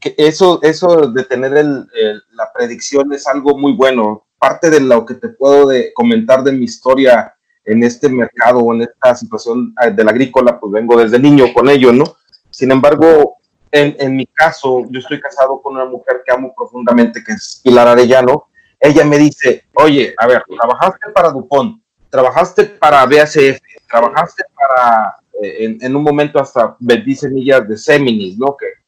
que 0.00 0.14
eso, 0.16 0.60
eso 0.62 1.08
de 1.08 1.24
tener 1.24 1.56
el, 1.56 1.86
la 2.32 2.50
predicción 2.52 3.12
es 3.12 3.26
algo 3.26 3.56
muy 3.56 3.72
bueno. 3.72 4.26
Parte 4.38 4.70
de 4.70 4.80
lo 4.80 5.04
que 5.04 5.14
te 5.14 5.28
puedo 5.28 5.68
de 5.68 5.92
comentar 5.92 6.42
de 6.42 6.52
mi 6.52 6.64
historia 6.64 7.34
en 7.64 7.82
este 7.84 8.08
mercado 8.08 8.60
o 8.60 8.74
en 8.74 8.82
esta 8.82 9.14
situación 9.14 9.74
eh, 9.84 9.90
del 9.90 10.08
agrícola, 10.08 10.58
pues 10.58 10.72
vengo 10.72 10.98
desde 10.98 11.18
niño 11.18 11.52
con 11.52 11.68
ello, 11.68 11.92
¿no? 11.92 12.16
Sin 12.48 12.72
embargo, 12.72 13.36
en, 13.70 13.94
en, 13.98 14.16
mi 14.16 14.26
caso, 14.26 14.84
yo 14.88 14.98
estoy 14.98 15.20
casado 15.20 15.60
con 15.60 15.74
una 15.74 15.84
mujer 15.84 16.22
que 16.24 16.32
amo 16.32 16.54
profundamente, 16.56 17.22
que 17.22 17.32
es 17.32 17.60
Pilar 17.62 17.86
Arellano. 17.86 18.46
Ella 18.80 19.04
me 19.04 19.18
dice, 19.18 19.66
oye, 19.74 20.14
a 20.16 20.26
ver, 20.26 20.42
trabajaste 20.48 21.10
para 21.14 21.30
Dupont, 21.30 21.80
trabajaste 22.08 22.64
para 22.64 23.04
BASF, 23.04 23.60
trabajaste 23.88 24.44
para, 24.56 25.16
eh, 25.42 25.76
en, 25.80 25.94
un 25.94 26.02
momento 26.02 26.40
hasta 26.40 26.76
vendí 26.80 27.14
semillas 27.14 27.68
de 27.68 27.76
Seminis, 27.76 28.38
¿no? 28.38 28.56
Que, 28.56 28.79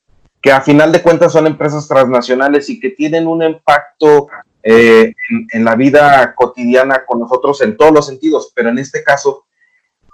que 0.42 0.50
a 0.50 0.60
final 0.60 0.90
de 0.90 1.00
cuentas 1.00 1.32
son 1.32 1.46
empresas 1.46 1.86
transnacionales 1.86 2.68
y 2.68 2.80
que 2.80 2.90
tienen 2.90 3.28
un 3.28 3.42
impacto 3.44 4.28
eh, 4.64 5.14
en, 5.52 5.64
la 5.64 5.76
vida 5.76 6.34
cotidiana 6.34 7.04
con 7.06 7.20
nosotros 7.20 7.62
en 7.62 7.76
todos 7.76 7.92
los 7.92 8.06
sentidos, 8.06 8.52
pero 8.54 8.68
en 8.68 8.78
este 8.78 9.02
caso 9.04 9.44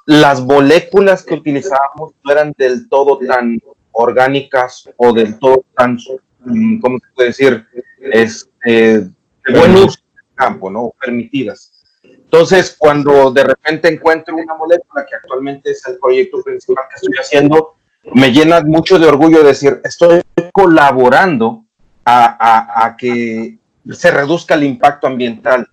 las 0.05 0.41
moléculas 0.41 1.23
que 1.23 1.35
utilizábamos 1.35 2.13
no 2.25 2.33
eran 2.33 2.55
del 2.57 2.89
todo 2.89 3.19
tan 3.19 3.61
orgánicas 3.93 4.89
o 4.97 5.13
del 5.13 5.39
todo 5.39 5.65
tan, 5.77 5.99
mm, 6.41 6.81
¿cómo 6.81 6.99
se 6.99 7.15
puede 7.15 7.29
decir? 7.29 7.67
Este, 8.01 9.01
de 9.01 9.59
buen 9.59 9.75
uso 9.77 10.01
del 10.15 10.35
campo, 10.35 10.71
¿no? 10.71 10.95
Permitidas. 11.01 11.73
Entonces, 12.03 12.75
cuando 12.79 13.31
de 13.31 13.45
repente 13.45 13.89
encuentro 13.89 14.35
una 14.35 14.55
molécula 14.55 15.05
que 15.05 15.15
actualmente 15.15 15.71
es 15.71 15.87
el 15.87 15.99
proyecto 15.99 16.43
principal 16.43 16.85
que 16.89 16.95
estoy 16.97 17.15
haciendo, 17.19 17.75
me 18.15 18.33
llena 18.33 18.61
mucho 18.63 18.99
de 18.99 19.07
orgullo 19.07 19.43
decir, 19.43 19.81
estoy 19.85 20.23
colaborando 20.53 21.65
a, 22.05 22.97
que 22.99 23.59
se 23.91 24.11
reduzca 24.11 24.55
el 24.55 24.65
impacto 24.65 25.07
ambiental. 25.07 25.69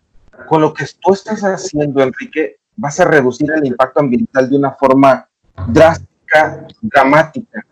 Con 0.47 0.61
lo 0.61 0.73
que 0.73 0.85
tú 0.99 1.13
estás 1.13 1.41
haciendo, 1.43 2.03
Enrique, 2.03 2.57
vas 2.75 2.99
a 2.99 3.05
reducir 3.05 3.49
el 3.51 3.65
impacto 3.65 4.01
ambiental 4.01 4.49
de 4.49 4.57
una 4.57 4.71
forma 4.71 5.29
drástica, 5.67 6.67
dramática, 6.81 7.65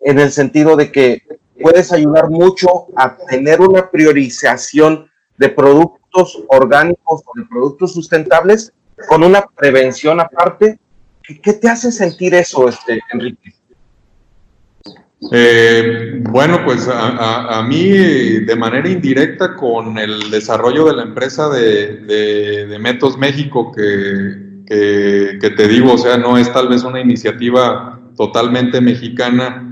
en 0.00 0.18
el 0.18 0.30
sentido 0.30 0.76
de 0.76 0.92
que 0.92 1.22
puedes 1.60 1.92
ayudar 1.92 2.28
mucho 2.28 2.86
a 2.96 3.16
tener 3.16 3.60
una 3.60 3.90
priorización 3.90 5.10
de 5.38 5.48
productos 5.48 6.42
orgánicos 6.48 7.22
o 7.24 7.32
de 7.34 7.46
productos 7.46 7.94
sustentables 7.94 8.72
con 9.08 9.24
una 9.24 9.42
prevención 9.42 10.20
aparte. 10.20 10.78
¿Qué, 11.22 11.52
te 11.52 11.68
hace 11.68 11.92
sentir 11.92 12.34
eso, 12.34 12.68
este, 12.68 13.00
Enrique? 13.12 13.54
Eh, 15.32 16.18
bueno, 16.30 16.64
pues 16.64 16.88
a, 16.90 17.62
mí 17.68 17.90
de 17.90 18.56
manera 18.56 18.88
indirecta 18.88 19.54
con 19.54 19.98
el 19.98 20.30
desarrollo 20.30 20.86
de 20.86 20.96
la 20.96 21.02
empresa 21.02 21.50
de, 21.50 22.76
Metos 22.80 23.18
México 23.18 23.70
que, 23.70 24.64
que, 24.66 25.50
te 25.50 25.68
digo, 25.68 25.92
o 25.92 25.98
sea, 25.98 26.16
no 26.16 26.38
es 26.38 26.50
tal 26.52 26.68
vez 26.68 26.84
una 26.84 27.00
iniciativa 27.00 28.00
totalmente 28.16 28.80
mexicana, 28.80 29.66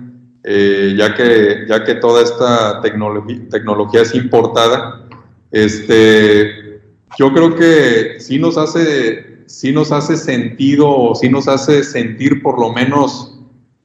eh, 0.45 0.95
ya, 0.97 1.15
que, 1.15 1.65
ya 1.67 1.83
que 1.83 1.95
toda 1.95 2.23
esta 2.23 2.83
tecnología 2.83 4.03
es 4.03 4.15
importada. 4.15 5.03
Este, 5.51 6.81
yo 7.19 7.33
creo 7.33 7.55
que 7.55 8.21
sí 8.21 8.39
nos 8.39 8.59
hace, 8.59 9.45
sí 9.47 9.73
nos 9.73 9.93
hace 9.93 10.19
sentido, 10.19 10.91
o 10.91 11.15
sí 11.15 11.31
nos 11.31 11.49
hace 11.49 11.83
sentir 11.83 12.43
por 12.43 12.61
lo 12.61 12.73
menos 12.73 13.38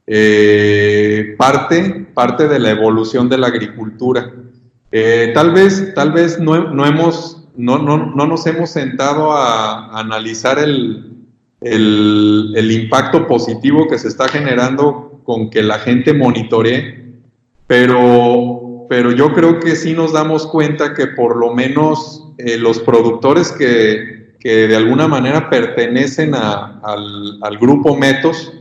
eh, 0.06 1.34
parte, 1.38 2.06
parte 2.14 2.48
de 2.48 2.58
la 2.58 2.70
evolución 2.70 3.28
de 3.28 3.38
la 3.38 3.46
agricultura. 3.48 4.32
Eh, 4.92 5.32
tal 5.34 5.52
vez, 5.52 5.92
tal 5.94 6.12
vez 6.12 6.38
no, 6.38 6.70
no 6.70 6.86
hemos 6.86 7.44
no, 7.56 7.78
no, 7.78 7.96
no 8.14 8.26
nos 8.26 8.46
hemos 8.46 8.70
sentado 8.70 9.32
a, 9.32 9.98
analizar 9.98 10.58
el, 10.58 11.14
el, 11.60 12.70
impacto 12.70 13.26
positivo 13.26 13.88
que 13.88 13.98
se 13.98 14.08
está 14.08 14.28
generando 14.28 15.20
con 15.24 15.50
que 15.50 15.62
la 15.62 15.78
gente 15.78 16.12
monitoree, 16.12 17.22
pero, 17.66 18.86
pero 18.88 19.12
yo 19.12 19.32
creo 19.32 19.60
que 19.60 19.76
sí 19.76 19.94
nos 19.94 20.12
damos 20.12 20.46
cuenta 20.46 20.94
que 20.94 21.06
por 21.06 21.36
lo 21.36 21.54
menos 21.54 22.32
eh, 22.38 22.58
los 22.58 22.80
productores 22.80 23.52
que, 23.52 24.34
que, 24.40 24.68
de 24.68 24.76
alguna 24.76 25.08
manera 25.08 25.48
pertenecen 25.48 26.34
al, 26.34 27.38
al, 27.40 27.58
grupo 27.58 27.96
Metos 27.96 28.52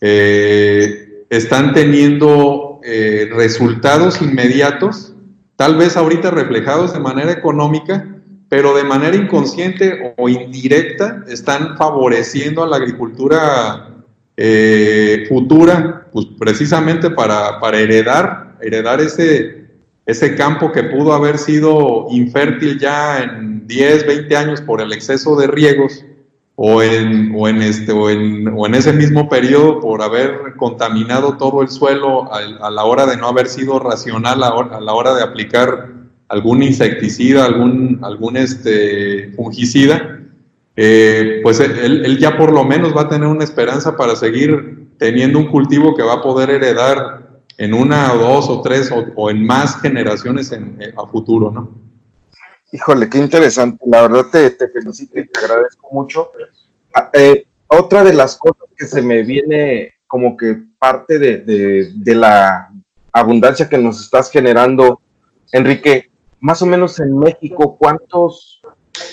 eh, 0.00 1.24
están 1.30 1.72
teniendo 1.72 2.80
eh, 2.84 3.28
resultados 3.32 4.20
inmediatos, 4.22 5.14
tal 5.56 5.76
vez 5.76 5.96
ahorita 5.96 6.30
reflejados 6.30 6.92
de 6.92 7.00
manera 7.00 7.32
económica, 7.32 8.16
pero 8.48 8.76
de 8.76 8.84
manera 8.84 9.16
inconsciente 9.16 10.14
o 10.16 10.28
indirecta 10.28 11.24
están 11.28 11.76
favoreciendo 11.76 12.62
a 12.62 12.68
la 12.68 12.76
agricultura 12.76 13.96
eh, 14.36 15.24
futura, 15.28 16.06
pues 16.12 16.26
precisamente 16.38 17.10
para, 17.10 17.58
para, 17.58 17.80
heredar, 17.80 18.56
heredar 18.60 19.00
ese, 19.00 19.66
ese 20.04 20.36
campo 20.36 20.70
que 20.70 20.84
pudo 20.84 21.12
haber 21.12 21.38
sido 21.38 22.06
infértil 22.10 22.78
ya 22.78 23.22
en 23.22 23.66
10, 23.66 24.06
20 24.06 24.36
años 24.36 24.60
por 24.60 24.80
el 24.80 24.92
exceso 24.92 25.36
de 25.36 25.48
riegos, 25.48 26.04
o 26.56 26.82
en, 26.82 27.34
o 27.36 27.48
en, 27.48 27.60
este, 27.60 27.92
o 27.92 28.08
en, 28.08 28.48
o 28.48 28.66
en 28.66 28.74
ese 28.74 28.92
mismo 28.92 29.28
periodo 29.28 29.80
por 29.80 30.02
haber 30.02 30.54
contaminado 30.56 31.36
todo 31.36 31.62
el 31.62 31.68
suelo 31.68 32.32
a, 32.32 32.38
a 32.38 32.70
la 32.70 32.84
hora 32.84 33.04
de 33.04 33.18
no 33.18 33.28
haber 33.28 33.46
sido 33.46 33.78
racional 33.78 34.42
a, 34.42 34.80
la 34.80 34.92
hora 34.94 35.14
de 35.14 35.22
aplicar 35.22 35.90
algún 36.28 36.62
insecticida, 36.62 37.44
algún, 37.44 38.00
algún 38.02 38.38
este, 38.38 39.32
fungicida, 39.36 40.20
eh, 40.76 41.40
pues 41.42 41.60
él, 41.60 42.18
ya 42.18 42.36
por 42.36 42.52
lo 42.52 42.64
menos 42.64 42.96
va 42.96 43.02
a 43.02 43.08
tener 43.08 43.28
una 43.28 43.44
esperanza 43.44 43.96
para 43.96 44.16
seguir 44.16 44.88
teniendo 44.98 45.38
un 45.38 45.46
cultivo 45.46 45.94
que 45.94 46.02
va 46.02 46.14
a 46.14 46.22
poder 46.22 46.50
heredar 46.50 47.40
en 47.58 47.74
una 47.74 48.12
o 48.14 48.18
dos 48.18 48.48
o 48.48 48.62
tres 48.62 48.92
o, 49.14 49.30
en 49.30 49.46
más 49.46 49.80
generaciones 49.80 50.52
en, 50.52 50.76
eh, 50.80 50.92
a 50.96 51.06
futuro, 51.06 51.50
¿no? 51.50 51.85
Híjole, 52.72 53.08
qué 53.08 53.18
interesante. 53.18 53.84
La 53.86 54.02
verdad 54.02 54.26
te, 54.30 54.50
te 54.50 54.68
felicito 54.68 55.18
y 55.18 55.28
te 55.28 55.40
agradezco 55.40 55.88
mucho. 55.92 56.32
Ah, 56.94 57.10
eh, 57.12 57.46
otra 57.68 58.04
de 58.04 58.12
las 58.12 58.36
cosas 58.36 58.68
que 58.76 58.86
se 58.86 59.02
me 59.02 59.22
viene 59.22 59.94
como 60.06 60.36
que 60.36 60.62
parte 60.78 61.18
de, 61.18 61.38
de, 61.38 61.92
de 61.94 62.14
la 62.14 62.70
abundancia 63.12 63.68
que 63.68 63.78
nos 63.78 64.00
estás 64.00 64.30
generando, 64.30 65.00
Enrique, 65.52 66.10
más 66.40 66.62
o 66.62 66.66
menos 66.66 67.00
en 67.00 67.16
México, 67.18 67.76
¿cuántos 67.78 68.60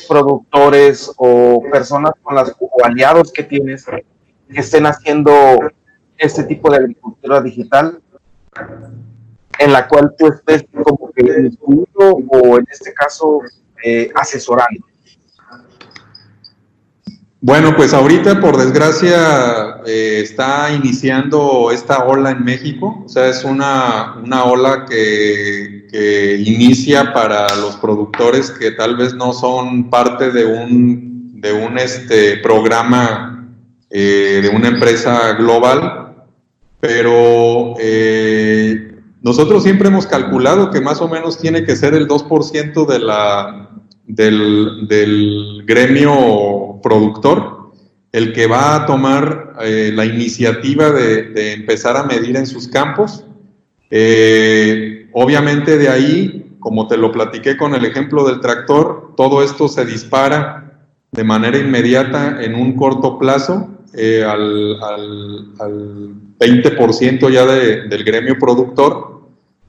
productores 0.08 1.12
o 1.18 1.64
personas 1.72 2.14
con 2.22 2.36
las 2.36 2.56
o 2.60 2.86
aliados 2.86 3.32
que 3.32 3.44
tienes 3.44 3.86
que 3.86 4.60
estén 4.60 4.86
haciendo 4.86 5.34
este 6.18 6.44
tipo 6.44 6.70
de 6.70 6.78
agricultura 6.78 7.42
digital 7.42 8.02
en 9.64 9.74
la 9.74 9.88
cual 9.88 10.14
tú 10.18 10.28
estés 10.28 10.66
como 10.84 11.12
que 11.12 11.22
incluido 11.24 12.18
o 12.28 12.58
en 12.58 12.66
este 12.72 12.94
caso 12.94 13.40
eh, 13.84 14.12
asesorando? 14.16 14.86
Bueno, 17.46 17.76
pues 17.76 17.94
ahorita 17.94 18.40
por 18.40 18.56
desgracia 18.56 19.82
eh, 19.86 20.22
está 20.24 20.72
iniciando 20.72 21.72
esta 21.72 22.06
ola 22.06 22.32
en 22.32 22.46
México, 22.46 23.04
o 23.06 23.10
sea, 23.10 23.28
es 23.28 23.44
una, 23.44 24.16
una 24.24 24.46
ola 24.46 24.86
que, 24.86 25.88
que, 25.92 26.38
inicia 26.38 27.12
para 27.12 27.54
los 27.58 27.76
productores 27.76 28.50
que 28.50 28.72
tal 28.72 28.96
vez 28.96 29.14
no 29.14 29.34
son 29.34 29.90
parte 29.90 30.32
de 30.32 30.46
un, 30.46 31.42
de 31.42 31.52
un 31.52 31.78
este, 31.78 32.38
programa 32.38 33.50
eh, 33.90 34.40
de 34.42 34.48
una 34.48 34.70
empresa 34.70 35.34
global, 35.34 36.16
pero 36.80 37.74
nosotros 39.24 39.64
siempre 39.64 39.88
hemos 39.88 40.06
calculado 40.06 40.70
que 40.70 40.82
más 40.82 41.02
o 41.02 41.08
menos 41.08 41.40
tiene 41.40 41.64
que 41.64 41.76
ser 41.76 41.96
el 41.96 42.08
2% 42.08 42.86
de 42.86 43.00
la, 43.00 43.70
del, 44.06 44.88
del 44.88 45.64
gremio 45.66 46.80
productor 46.84 47.64
el 48.14 48.32
que 48.32 48.46
va 48.46 48.76
a 48.76 48.86
tomar 48.86 49.56
eh, 49.62 49.92
la 49.94 50.06
iniciativa 50.06 50.92
de, 50.92 51.54
empezar 51.54 51.98
a 51.98 52.04
medir 52.04 52.38
en 52.38 52.46
sus 52.46 52.68
campos. 52.68 53.26
Eh, 53.90 55.10
obviamente 55.14 55.78
de 55.80 55.90
ahí, 55.90 56.56
como 56.60 56.88
te 56.88 56.96
lo 56.96 57.12
platiqué 57.12 57.58
con 57.58 57.74
el 57.74 57.86
ejemplo 57.86 58.24
del 58.24 58.40
tractor, 58.40 59.16
todo 59.18 59.44
esto 59.44 59.68
se 59.68 59.84
dispara 59.84 60.86
de 61.12 61.24
manera 61.24 61.58
inmediata 61.58 62.42
en 62.44 62.54
un 62.54 62.76
corto 62.76 63.18
plazo 63.18 63.70
eh, 63.94 64.24
al, 64.24 64.82
al, 65.60 66.16
20% 66.40 67.30
ya 67.32 67.46
del 67.46 68.04
gremio 68.04 68.38
productor. 68.38 69.22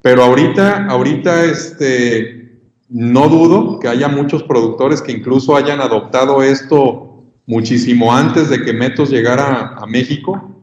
Pero 0.02 0.22
ahorita, 0.22 0.86
ahorita 0.86 1.44
este, 1.44 2.58
no 2.88 3.28
dudo 3.28 3.78
que 3.78 3.88
haya 3.88 4.08
muchos 4.08 4.42
productores 4.42 5.00
que 5.02 5.12
incluso 5.12 5.56
hayan 5.56 5.80
adoptado 5.80 6.42
esto 6.42 7.24
muchísimo 7.46 8.14
antes 8.14 8.48
de 8.48 8.62
que 8.62 8.72
Metos 8.72 9.10
llegara 9.10 9.74
a 9.76 9.86
México, 9.86 10.62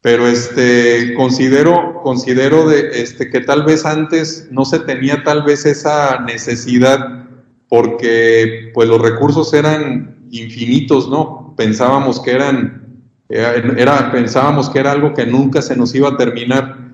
pero 0.00 0.26
este 0.26 1.14
considero 1.14 2.00
considero 2.02 2.68
de 2.68 3.02
este 3.02 3.30
que 3.30 3.40
tal 3.40 3.64
vez 3.64 3.84
antes 3.84 4.48
no 4.50 4.64
se 4.64 4.78
tenía 4.80 5.22
tal 5.24 5.42
vez 5.42 5.66
esa 5.66 6.20
necesidad 6.20 7.26
porque 7.68 8.70
pues 8.74 8.88
los 8.88 9.00
recursos 9.02 9.52
eran 9.52 10.26
infinitos, 10.30 11.08
¿no? 11.08 11.54
Pensábamos 11.56 12.20
que 12.20 12.30
eran 12.30 12.87
era, 13.28 14.10
pensábamos 14.10 14.70
que 14.70 14.78
era 14.78 14.92
algo 14.92 15.12
que 15.12 15.26
nunca 15.26 15.60
se 15.62 15.76
nos 15.76 15.94
iba 15.94 16.08
a 16.08 16.16
terminar 16.16 16.88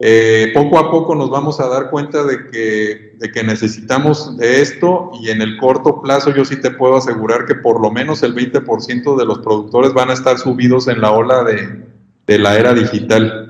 eh, 0.00 0.52
poco 0.54 0.78
a 0.78 0.92
poco 0.92 1.16
nos 1.16 1.28
vamos 1.28 1.58
a 1.58 1.66
dar 1.66 1.90
cuenta 1.90 2.22
de 2.22 2.46
que, 2.50 3.16
de 3.18 3.32
que 3.32 3.42
necesitamos 3.42 4.36
de 4.36 4.60
esto 4.62 5.10
y 5.20 5.30
en 5.30 5.42
el 5.42 5.58
corto 5.58 6.00
plazo 6.00 6.32
yo 6.32 6.44
sí 6.44 6.60
te 6.60 6.70
puedo 6.70 6.96
asegurar 6.96 7.46
que 7.46 7.56
por 7.56 7.80
lo 7.80 7.90
menos 7.90 8.22
el 8.22 8.32
20% 8.34 9.16
de 9.16 9.24
los 9.24 9.40
productores 9.40 9.92
van 9.92 10.10
a 10.10 10.12
estar 10.12 10.38
subidos 10.38 10.86
en 10.86 11.00
la 11.00 11.10
ola 11.10 11.42
de, 11.42 11.84
de 12.26 12.38
la 12.38 12.56
era 12.56 12.74
digital 12.74 13.48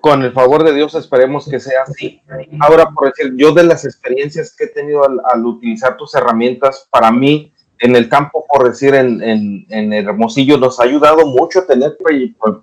con 0.00 0.22
el 0.22 0.32
favor 0.32 0.64
de 0.64 0.72
Dios 0.72 0.94
esperemos 0.94 1.48
que 1.48 1.60
sea 1.60 1.82
así. 1.82 2.22
Ahora, 2.60 2.90
por 2.90 3.12
decir, 3.12 3.34
yo 3.36 3.52
de 3.52 3.64
las 3.64 3.84
experiencias 3.84 4.54
que 4.56 4.64
he 4.64 4.68
tenido 4.68 5.02
al, 5.04 5.44
utilizar 5.44 5.96
tus 5.96 6.14
herramientas, 6.14 6.88
para 6.90 7.10
mí, 7.10 7.52
en 7.80 7.96
el 7.96 8.08
campo, 8.08 8.44
por 8.48 8.68
decir, 8.68 8.94
en, 8.94 9.66
en, 9.68 9.92
Hermosillo, 9.92 10.58
nos 10.58 10.80
ha 10.80 10.84
ayudado 10.84 11.26
mucho 11.26 11.64
tener 11.64 11.96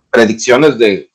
predicciones 0.09 0.77
de 0.77 1.09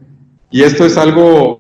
Y 0.52 0.62
esto 0.62 0.86
es 0.86 0.98
algo 0.98 1.60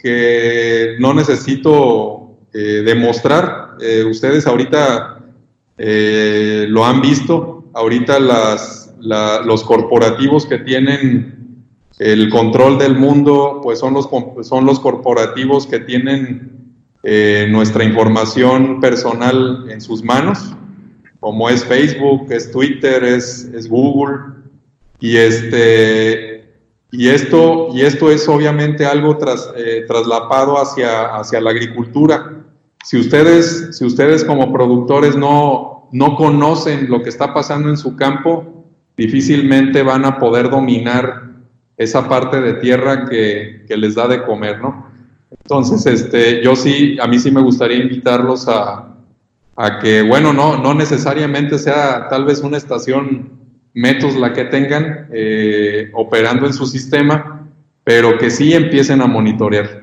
que 0.00 0.96
no 0.98 1.14
necesito 1.14 2.38
eh, 2.52 2.82
demostrar. 2.84 3.76
ustedes 4.10 4.46
ahorita 4.46 5.24
lo 5.76 6.84
han 6.84 7.00
visto. 7.00 7.70
Ahorita 7.74 8.18
los 8.18 9.64
corporativos 9.64 10.46
que 10.46 10.58
tienen 10.58 11.36
el 11.98 12.30
control 12.30 12.78
del 12.78 12.96
mundo, 12.96 13.60
pues 13.62 13.78
son 13.78 13.94
los, 13.94 14.08
son 14.42 14.66
los 14.66 14.80
corporativos 14.80 15.66
que 15.66 15.78
tienen 15.78 16.56
eh, 17.08 17.46
nuestra 17.48 17.84
información 17.84 18.80
personal 18.80 19.66
en 19.70 19.80
sus 19.80 20.02
manos, 20.02 20.56
como 21.20 21.48
es 21.48 21.64
Facebook, 21.64 22.26
es 22.30 22.50
Twitter, 22.50 23.04
es, 23.04 23.44
es 23.54 23.68
Google. 23.68 24.18
Y, 24.98 25.16
este, 25.16 26.52
y, 26.90 27.06
esto, 27.06 27.68
y 27.72 27.82
esto 27.82 28.10
es 28.10 28.28
obviamente 28.28 28.84
algo 28.84 29.16
tras, 29.18 29.52
eh, 29.56 29.84
traslapado 29.86 30.60
hacia, 30.60 31.14
hacia 31.14 31.40
la 31.40 31.50
agricultura. 31.50 32.42
Si 32.82 32.98
ustedes, 32.98 33.76
si 33.78 33.84
ustedes 33.84 34.24
como 34.24 34.52
productores 34.52 35.14
no, 35.14 35.88
no 35.92 36.16
conocen 36.16 36.90
lo 36.90 37.04
que 37.04 37.10
está 37.10 37.32
pasando 37.32 37.68
en 37.68 37.76
su 37.76 37.94
campo, 37.94 38.64
difícilmente 38.96 39.84
van 39.84 40.04
a 40.06 40.18
poder 40.18 40.50
dominar 40.50 41.22
esa 41.76 42.08
parte 42.08 42.40
de 42.40 42.54
tierra 42.54 43.06
que, 43.08 43.64
les 43.68 43.94
da 43.94 44.08
de 44.08 44.24
comer, 44.24 44.60
¿no? 44.60 44.85
Entonces, 45.30 45.86
este, 45.86 46.42
yo 46.42 46.54
sí, 46.54 46.98
a 47.00 47.06
mí 47.06 47.18
sí 47.18 47.30
me 47.30 47.40
gustaría 47.40 47.78
invitarlos 47.78 48.46
a, 48.48 48.92
que, 49.80 50.02
bueno, 50.02 50.32
no, 50.32 50.58
no 50.58 50.74
necesariamente 50.74 51.58
sea 51.58 52.08
tal 52.08 52.24
vez 52.24 52.40
una 52.40 52.58
estación 52.58 53.36
Metos 53.76 54.16
la 54.16 54.32
que 54.32 54.46
tengan 54.46 55.10
eh, 55.12 55.90
operando 55.92 56.46
en 56.46 56.54
su 56.54 56.64
sistema, 56.64 57.46
pero 57.84 58.16
que 58.16 58.30
sí 58.30 58.54
empiecen 58.54 59.02
a 59.02 59.06
monitorear. 59.06 59.82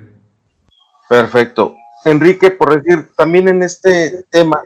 Perfecto. 1.08 1.76
Enrique, 2.04 2.50
por 2.50 2.82
decir, 2.82 3.10
también 3.16 3.48
en 3.50 3.62
este 3.62 4.24
tema, 4.32 4.64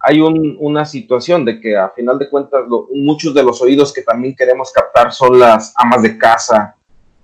hay 0.00 0.20
una 0.20 0.84
situación 0.84 1.44
de 1.44 1.60
que 1.60 1.76
a 1.76 1.90
final 1.90 2.18
de 2.18 2.28
cuentas 2.28 2.64
muchos 2.92 3.32
de 3.32 3.44
los 3.44 3.62
oídos 3.62 3.92
que 3.92 4.02
también 4.02 4.34
queremos 4.34 4.72
captar 4.72 5.12
son 5.12 5.38
las 5.38 5.72
amas 5.76 6.02
de 6.02 6.18
casa. 6.18 6.74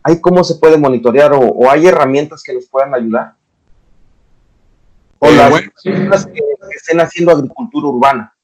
¿Hay 0.02 0.20
cómo 0.20 0.44
se 0.44 0.56
puede 0.56 0.78
monitorear 0.78 1.32
o, 1.34 1.70
hay 1.70 1.86
herramientas 1.86 2.42
que 2.42 2.54
les 2.54 2.68
puedan 2.68 2.94
ayudar? 2.94 3.34
O 5.18 5.28
eh, 5.28 5.36
las 6.08 6.26
que, 6.26 6.40
estén 6.74 7.00
haciendo 7.00 7.32
agricultura 7.32 7.88
urbana. 7.88 8.34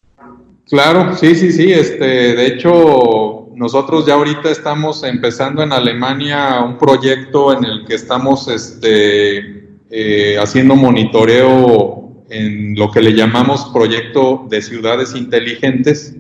Claro, 0.69 1.15
sí, 1.17 1.35
sí, 1.35 1.53
sí. 1.53 1.73
Este, 1.73 2.05
de 2.05 2.47
hecho, 2.47 3.49
nosotros 3.55 4.05
ya 4.05 4.15
ahorita 4.15 4.51
estamos 4.51 5.03
empezando 5.05 5.63
en 5.63 5.73
Alemania 5.73 6.61
un 6.61 6.77
proyecto 6.77 7.57
en 7.57 7.65
el 7.65 7.87
que 7.87 7.95
estamos 7.95 8.49
este, 8.49 9.69
eh, 9.91 10.37
haciendo 10.39 10.77
monitoreo 10.77 12.25
en 12.29 12.75
lo 12.75 12.91
que 12.91 13.01
le 13.01 13.15
llamamos 13.15 13.71
proyecto 13.73 14.47
de 14.51 14.61
ciudades 14.61 15.15
inteligentes. 15.15 16.17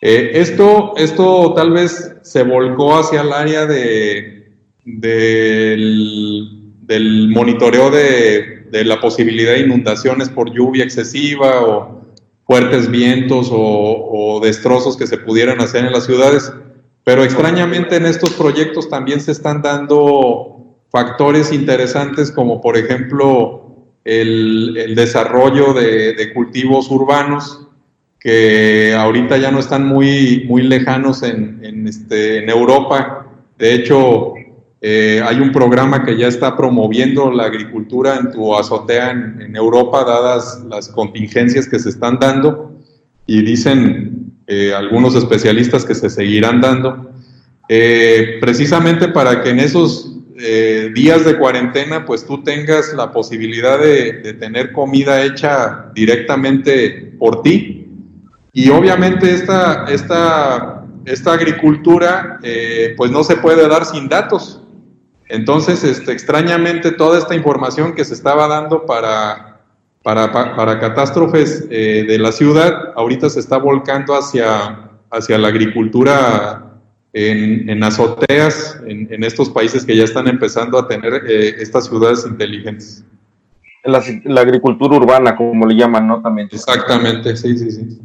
Eh, 0.00 0.30
esto, 0.34 0.94
esto 0.96 1.52
tal 1.54 1.72
vez 1.72 2.14
se 2.22 2.42
volcó 2.42 2.98
hacia 2.98 3.22
el 3.22 3.32
área 3.32 3.66
de, 3.66 4.35
del, 4.86 6.48
monitoreo 7.28 7.90
de, 7.90 8.64
de, 8.70 8.84
la 8.84 9.00
posibilidad 9.00 9.52
de 9.52 9.60
inundaciones 9.60 10.30
por 10.30 10.50
lluvia 10.52 10.84
excesiva 10.84 11.60
o 11.60 12.00
fuertes 12.46 12.90
vientos 12.90 13.50
o, 13.50 13.56
o 13.58 14.40
destrozos 14.40 14.96
que 14.96 15.06
se 15.06 15.18
pudieran 15.18 15.60
hacer 15.60 15.84
en 15.84 15.92
las 15.92 16.06
ciudades. 16.06 16.50
Pero 17.04 17.22
extrañamente 17.22 17.96
en 17.96 18.06
estos 18.06 18.30
proyectos 18.30 18.88
también 18.88 19.20
se 19.20 19.32
están 19.32 19.60
dando 19.60 20.56
factores 20.90 21.52
interesantes 21.52 22.30
como 22.30 22.60
por 22.60 22.76
ejemplo 22.76 23.66
el, 24.06 24.94
desarrollo 24.94 25.74
de, 25.74 26.32
cultivos 26.32 26.90
urbanos 26.90 27.66
que 28.20 28.94
ahorita 28.94 29.36
ya 29.36 29.50
no 29.50 29.58
están 29.58 29.86
muy, 29.86 30.44
muy 30.48 30.62
lejanos 30.62 31.22
en, 31.22 31.86
este, 31.86 32.38
en 32.38 32.48
Europa. 32.48 33.26
De 33.58 33.74
hecho, 33.74 34.34
eh, 34.80 35.22
hay 35.24 35.40
un 35.40 35.52
programa 35.52 36.04
que 36.04 36.16
ya 36.16 36.28
está 36.28 36.56
promoviendo 36.56 37.30
la 37.30 37.44
agricultura 37.44 38.16
en 38.16 38.30
tu 38.30 38.54
azotea 38.54 39.10
en, 39.10 39.56
Europa, 39.56 40.04
dadas 40.04 40.62
las 40.68 40.88
contingencias 40.88 41.68
que 41.68 41.78
se 41.78 41.88
están 41.88 42.18
dando, 42.18 42.78
y 43.26 43.42
dicen 43.42 44.32
eh, 44.46 44.72
algunos 44.74 45.14
especialistas 45.14 45.84
que 45.84 45.94
se 45.94 46.10
seguirán 46.10 46.60
dando, 46.60 47.10
eh, 47.68 48.38
precisamente 48.40 49.08
para 49.08 49.42
que 49.42 49.50
en 49.50 49.60
esos 49.60 50.16
eh, 50.38 50.90
días 50.94 51.24
de 51.24 51.38
cuarentena, 51.38 52.04
pues 52.04 52.26
tú 52.26 52.42
tengas 52.42 52.92
la 52.92 53.10
posibilidad 53.10 53.78
de, 53.78 54.34
tener 54.38 54.70
comida 54.72 55.24
hecha 55.24 55.90
directamente 55.94 57.14
por 57.18 57.42
ti. 57.42 57.88
Y 58.52 58.68
obviamente 58.68 59.32
esta, 59.32 59.86
esta, 59.88 60.84
esta 61.06 61.32
agricultura 61.32 62.38
eh, 62.42 62.94
pues 62.98 63.10
no 63.10 63.24
se 63.24 63.36
puede 63.36 63.66
dar 63.66 63.86
sin 63.86 64.08
datos. 64.08 64.62
Entonces, 65.28 65.82
este, 65.82 66.12
extrañamente, 66.12 66.92
toda 66.92 67.18
esta 67.18 67.34
información 67.34 67.94
que 67.94 68.04
se 68.04 68.14
estaba 68.14 68.46
dando 68.46 68.86
para, 68.86 69.60
para, 70.02 70.30
para 70.32 70.78
catástrofes 70.78 71.66
eh, 71.70 72.04
de 72.06 72.18
la 72.18 72.30
ciudad, 72.30 72.92
ahorita 72.94 73.28
se 73.28 73.40
está 73.40 73.58
volcando 73.58 74.14
hacia, 74.14 74.90
hacia 75.10 75.38
la 75.38 75.48
agricultura 75.48 76.66
en, 77.12 77.68
en 77.68 77.82
azoteas, 77.82 78.80
en, 78.86 79.12
en, 79.12 79.24
estos 79.24 79.50
países 79.50 79.84
que 79.84 79.96
ya 79.96 80.04
están 80.04 80.28
empezando 80.28 80.78
a 80.78 80.86
tener 80.86 81.22
eh, 81.26 81.56
estas 81.58 81.86
ciudades 81.86 82.24
inteligentes. 82.28 83.04
La, 83.84 84.02
la, 84.24 84.40
agricultura 84.42 84.96
urbana, 84.96 85.34
como 85.34 85.66
le 85.66 85.74
llaman, 85.74 86.06
¿no? 86.06 86.20
También. 86.20 86.48
Exactamente, 86.52 87.36
sí, 87.36 87.56
sí, 87.56 87.70
sí. 87.70 87.98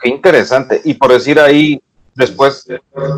Qué 0.00 0.08
interesante. 0.08 0.80
Y 0.84 0.94
por 0.94 1.12
decir 1.12 1.38
ahí, 1.38 1.80
después, 2.14 2.66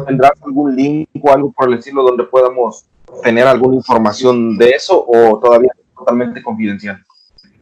¿tendrás 0.07 0.33
algún 0.45 0.77
link 0.77 1.09
o 1.21 1.33
algo 1.33 1.53
por 1.53 1.69
el 1.69 1.79
estilo 1.79 2.03
donde 2.03 2.25
podamos 2.25 2.85
tener 3.23 3.47
alguna 3.47 3.77
información 3.77 4.57
de 4.57 4.71
eso 4.71 5.05
o 5.07 5.39
todavía 5.39 5.71
totalmente 5.97 6.43
confidencial? 6.43 7.03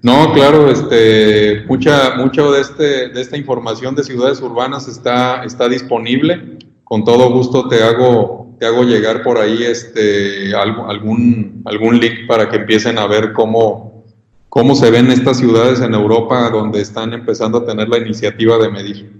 No, 0.01 0.33
claro, 0.33 0.71
este, 0.71 1.65
mucha, 1.67 2.15
mucho 2.17 2.53
de, 2.53 2.61
este, 2.61 3.09
de 3.09 3.21
esta 3.21 3.37
información 3.37 3.97
de 3.97 4.05
ciudades 4.05 4.41
urbanas 4.41 4.87
está, 4.87 5.43
está 5.45 5.69
disponible. 5.69 6.59
Con 6.85 7.05
todo 7.05 7.31
gusto 7.31 7.69
te 7.69 7.83
hago, 7.83 8.55
te 8.61 8.67
hago 8.67 8.85
llegar 8.85 9.25
por 9.25 9.39
ahí 9.39 9.65
este, 9.65 10.55
algún, 10.55 11.63
algún 11.65 11.99
link 11.99 12.29
para 12.29 12.49
que 12.49 12.57
empiecen 12.57 12.97
a 12.97 13.07
ver 13.07 13.33
cómo, 13.33 14.05
cómo 14.49 14.77
se 14.77 14.91
ven 14.91 15.11
estas 15.11 15.39
ciudades 15.39 15.81
en 15.81 15.95
Europa 15.95 16.49
donde 16.51 16.81
están 16.81 17.13
empezando 17.13 17.59
a 17.59 17.67
tener 17.67 17.89
la 17.89 17.99
iniciativa 17.99 18.57
de 18.59 18.71
medir. 18.71 19.18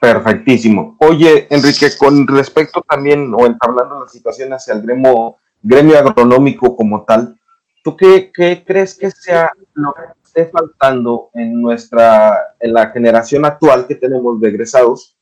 Perfectísimo. 0.00 0.96
Oye, 1.00 1.46
Enrique, 1.50 1.88
con 1.96 2.26
respecto 2.26 2.84
también, 2.88 3.32
o 3.34 3.46
entablando 3.46 4.00
la 4.00 4.08
situación 4.08 4.52
hacia 4.52 4.74
el 4.74 4.82
gremio, 4.82 5.36
gremio 5.62 5.98
agronómico 5.98 6.76
como 6.76 7.04
tal, 7.04 7.38
¿tú 7.82 7.96
qué, 7.96 8.30
qué, 8.34 8.62
crees 8.66 8.96
que 8.96 9.10
sea 9.10 9.50
lo 9.74 9.94
que 9.94 10.02
esté 10.24 10.46
faltando 10.50 11.30
en 11.34 11.60
nuestra, 11.60 12.54
en 12.60 12.74
la 12.74 12.90
generación 12.90 13.44
actual 13.44 13.86
que 13.86 13.94
tenemos 13.94 14.40
de 14.40 14.48
egresados 14.48 15.16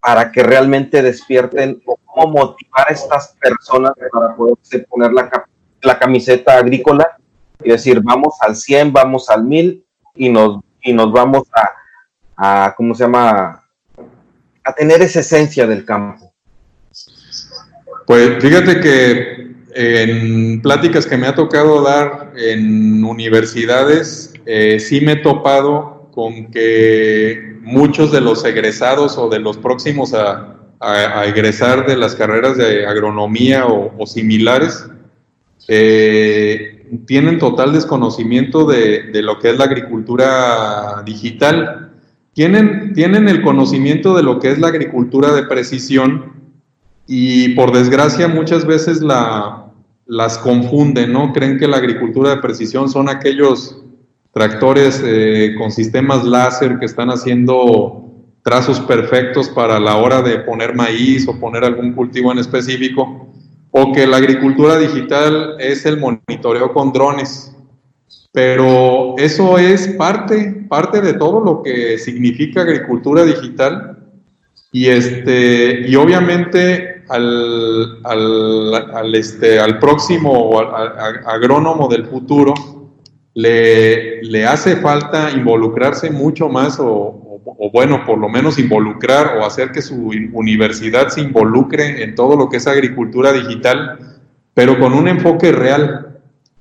para 0.00 0.30
que 0.30 0.42
realmente 0.42 1.02
despierten 1.02 1.80
o 1.86 1.96
cómo 2.04 2.30
motivar 2.30 2.88
a 2.88 2.92
estas 2.92 3.34
personas 3.40 3.92
para 4.12 4.36
poderse 4.36 4.80
poner 4.80 5.12
la, 5.12 5.30
la 5.80 5.98
camiseta 5.98 6.58
agrícola 6.58 7.16
y 7.62 7.70
decir, 7.70 8.02
vamos 8.02 8.34
al 8.40 8.54
100, 8.54 8.92
vamos 8.92 9.30
al 9.30 9.44
1000 9.44 9.84
y 10.14 10.28
nos, 10.28 10.60
y 10.82 10.92
nos 10.92 11.10
vamos 11.10 11.48
a, 11.54 11.70
a 12.36 12.74
¿cómo 12.76 12.94
se 12.94 13.04
llama? 13.04 13.60
a 14.64 14.72
tener 14.72 15.02
esa 15.02 15.20
esencia 15.20 15.66
del 15.66 15.84
campo? 15.84 16.32
Pues 18.06 18.42
fíjate 18.42 18.80
que 18.80 19.54
en 19.74 20.62
pláticas 20.62 21.06
que 21.06 21.16
me 21.16 21.26
ha 21.26 21.34
tocado 21.34 21.82
dar 21.82 22.32
en 22.36 23.04
universidades, 23.04 24.32
eh, 24.46 24.78
sí 24.78 25.00
me 25.00 25.12
he 25.12 25.16
topado 25.16 26.08
con 26.12 26.50
que 26.50 27.58
muchos 27.62 28.12
de 28.12 28.20
los 28.20 28.44
egresados 28.44 29.18
o 29.18 29.28
de 29.28 29.40
los 29.40 29.56
próximos 29.58 30.14
a, 30.14 30.56
a, 30.80 31.24
egresar 31.24 31.86
de 31.86 31.96
las 31.96 32.14
carreras 32.14 32.56
de 32.56 32.86
agronomía 32.86 33.66
o, 33.66 33.92
o 33.98 34.06
similares, 34.06 34.86
eh, 35.66 36.86
tienen 37.06 37.38
total 37.38 37.72
desconocimiento 37.72 38.66
de, 38.66 39.04
de, 39.04 39.22
lo 39.22 39.38
que 39.38 39.50
es 39.50 39.58
la 39.58 39.64
agricultura 39.64 41.02
digital 41.04 41.93
tienen, 42.34 42.92
tienen 42.94 43.28
el 43.28 43.42
conocimiento 43.42 44.14
de 44.14 44.22
lo 44.22 44.38
que 44.40 44.50
es 44.50 44.58
la 44.58 44.68
agricultura 44.68 45.32
de 45.32 45.44
precisión 45.44 46.32
y 47.06 47.50
por 47.50 47.72
desgracia 47.72 48.28
muchas 48.28 48.66
veces 48.66 49.02
la, 49.02 49.66
las 50.06 50.38
confunden, 50.38 51.12
¿no? 51.12 51.32
Creen 51.32 51.58
que 51.58 51.68
la 51.68 51.76
agricultura 51.76 52.30
de 52.30 52.36
precisión 52.38 52.88
son 52.88 53.08
aquellos 53.08 53.80
tractores 54.32 55.00
eh, 55.04 55.54
con 55.56 55.70
sistemas 55.70 56.24
láser 56.24 56.78
que 56.78 56.86
están 56.86 57.08
haciendo 57.08 58.04
trazos 58.42 58.80
perfectos 58.80 59.48
para 59.48 59.78
la 59.78 59.96
hora 59.96 60.20
de 60.20 60.40
poner 60.40 60.74
maíz 60.74 61.26
o 61.28 61.38
poner 61.38 61.64
algún 61.64 61.92
cultivo 61.92 62.32
en 62.32 62.38
específico, 62.38 63.28
o 63.70 63.92
que 63.92 64.06
la 64.06 64.18
agricultura 64.18 64.76
digital 64.76 65.56
es 65.58 65.86
el 65.86 65.98
monitoreo 65.98 66.72
con 66.72 66.92
drones. 66.92 67.56
Pero 68.34 69.14
eso 69.16 69.58
es 69.58 69.86
parte, 69.96 70.66
parte 70.68 71.00
de 71.00 71.12
todo 71.12 71.38
lo 71.38 71.62
que 71.62 71.98
significa 71.98 72.62
agricultura 72.62 73.24
digital. 73.24 73.96
Y, 74.72 74.88
este, 74.88 75.88
y 75.88 75.94
obviamente 75.94 77.04
al, 77.10 78.00
al, 78.02 78.74
al 78.92 79.14
este, 79.14 79.60
al 79.60 79.78
próximo 79.78 80.58
agrónomo 80.58 81.86
del 81.86 82.06
futuro 82.06 82.54
le, 83.34 84.20
le, 84.24 84.46
hace 84.46 84.78
falta 84.78 85.30
involucrarse 85.30 86.10
mucho 86.10 86.48
más 86.48 86.80
o, 86.80 86.86
o, 86.88 87.40
o, 87.44 87.70
bueno, 87.70 88.04
por 88.04 88.18
lo 88.18 88.28
menos 88.28 88.58
involucrar 88.58 89.38
o 89.38 89.46
hacer 89.46 89.70
que 89.70 89.80
su 89.80 90.10
universidad 90.32 91.06
se 91.06 91.20
involucre 91.20 92.02
en 92.02 92.16
todo 92.16 92.34
lo 92.36 92.48
que 92.48 92.56
es 92.56 92.66
agricultura 92.66 93.32
digital, 93.32 94.20
pero 94.54 94.76
con 94.80 94.92
un 94.92 95.06
enfoque 95.06 95.52
real, 95.52 96.03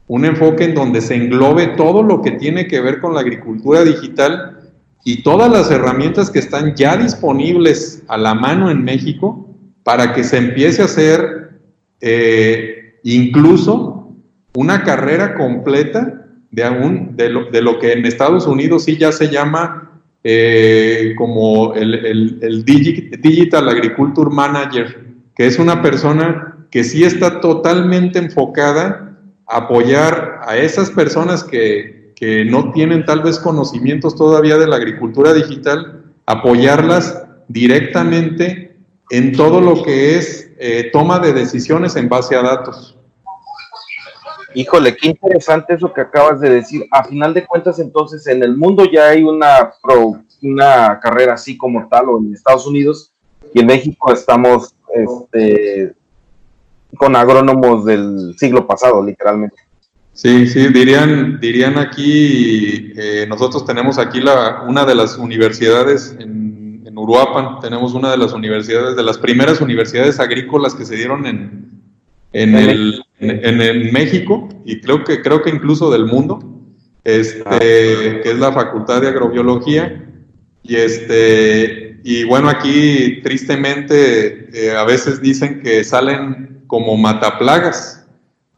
un 0.08 0.26
enfoque 0.26 0.66
en 0.66 0.76
donde 0.76 1.01
se 1.01 1.16
englobe 1.16 1.68
todo 1.78 2.04
lo 2.04 2.22
que 2.22 2.32
tiene 2.32 2.68
que 2.68 2.82
ver 2.82 2.99
con 2.99 3.14
la 3.14 3.22
agricultura 3.22 3.84
digital 3.84 4.60
y 5.06 5.24
todas 5.24 5.51
las 5.51 5.70
herramientas 5.72 6.30
que 6.30 6.39
están 6.39 6.76
ya 6.76 6.97
disponibles 6.97 8.04
a 8.08 8.18
la 8.18 8.34
mano 8.34 8.70
en 8.70 8.84
México 8.84 9.49
para 9.84 10.14
que 10.14 10.24
se 10.24 10.38
empiece 10.38 10.82
a 10.82 10.86
hacer 10.86 11.60
eh, 11.99 12.95
incluso 13.04 14.14
una 14.56 14.84
carrera 14.84 15.36
completa 15.36 16.26
de, 16.51 16.70
un, 16.70 17.16
de, 17.18 17.30
lo, 17.30 17.49
de, 17.49 17.62
lo, 17.62 17.80
que 17.80 17.93
en 17.93 18.06
Estados 18.06 18.45
Unidos 18.45 18.84
sí 18.84 18.97
ya 18.97 19.12
se 19.12 19.30
llama 19.30 20.01
eh, 20.24 21.14
como 21.18 21.74
el, 21.74 21.93
el, 21.93 22.39
el 22.41 22.64
Digital 22.64 23.68
Agriculture 23.68 24.30
Manager, 24.30 25.06
que 25.36 25.47
es 25.47 25.60
una 25.60 25.82
persona 25.82 26.68
que 26.70 26.84
sí 26.84 27.04
está 27.04 27.41
totalmente 27.41 28.20
enfocada 28.20 29.12
apoyar 29.47 30.41
a 30.45 30.57
esas 30.57 30.89
personas 30.89 31.43
que, 31.43 32.13
que, 32.15 32.45
no 32.45 32.71
tienen 32.71 33.05
tal 33.05 33.21
vez 33.21 33.39
conocimientos 33.39 34.15
todavía 34.15 34.57
de 34.57 34.67
la 34.67 34.77
agricultura 34.77 35.33
digital, 35.33 36.05
apoyarlas 36.25 37.25
directamente 37.47 38.77
en 39.09 39.33
todo 39.33 39.61
lo 39.61 39.83
que 39.83 40.17
es 40.17 40.51
eh, 40.57 40.89
toma 40.91 41.19
de 41.19 41.33
decisiones 41.33 41.95
en 41.95 42.09
base 42.09 42.35
a 42.35 42.41
datos. 42.41 42.97
Híjole, 44.55 44.95
qué 44.95 45.09
interesante 45.09 45.73
eso 45.73 45.91
que 45.91 46.01
acabas 46.01 46.39
de 46.39 46.49
decir. 46.49 46.85
A 46.91 47.03
final 47.03 47.33
de 47.33 47.45
cuentas, 47.45 47.79
entonces, 47.79 48.25
en 48.27 48.43
el 48.43 48.55
mundo 48.55 48.85
ya 48.85 49.09
hay 49.09 49.23
una, 49.23 49.73
una 50.41 50.99
carrera 50.99 51.33
así 51.33 51.57
como 51.57 51.87
tal, 51.89 52.09
o 52.09 52.19
en 52.19 52.33
Estados 52.33 52.67
Unidos, 52.67 53.13
y 53.53 53.59
en 53.59 53.65
México 53.65 54.13
estamos 54.13 54.75
este, 54.93 55.95
con 56.97 57.15
agrónomos 57.15 57.85
del 57.85 58.35
siglo 58.37 58.67
pasado, 58.67 59.03
literalmente. 59.03 59.57
Sí, 60.13 60.47
sí, 60.47 60.67
dirían, 60.67 61.39
dirían 61.39 61.77
aquí, 61.77 62.93
eh, 62.95 63.25
nosotros 63.27 63.65
tenemos 63.65 63.97
aquí 63.97 64.21
la, 64.21 64.63
una 64.67 64.85
de 64.85 64.93
las 64.93 65.17
universidades 65.17 66.15
en, 66.19 66.83
en, 66.85 66.97
Uruapan, 66.97 67.59
tenemos 67.59 67.95
una 67.95 68.11
de 68.11 68.17
las 68.17 68.33
universidades, 68.33 68.95
de 68.95 69.03
las 69.03 69.17
primeras 69.17 69.59
universidades 69.59 70.19
agrícolas 70.19 70.75
que 70.75 70.85
se 70.85 70.95
dieron 70.95 71.25
en, 71.25 71.81
en, 72.31 72.55
el, 72.55 73.03
en, 73.19 73.59
en 73.59 73.91
México 73.91 74.49
y 74.63 74.81
creo 74.81 75.03
que, 75.03 75.23
creo 75.23 75.41
que 75.41 75.49
incluso 75.49 75.89
del 75.89 76.05
mundo, 76.05 76.53
este, 77.03 77.43
ah. 77.45 77.59
que 77.59 78.21
es 78.23 78.37
la 78.37 78.51
Facultad 78.51 79.01
de 79.01 79.09
Agrobiología. 79.09 80.05
Y 80.61 80.75
este, 80.75 81.99
y 82.03 82.23
bueno, 82.23 82.49
aquí 82.49 83.21
tristemente 83.21 84.49
eh, 84.53 84.75
a 84.75 84.83
veces 84.85 85.21
dicen 85.21 85.61
que 85.61 85.83
salen 85.83 86.53
como 86.74 86.97
mataplagas. 86.97 88.03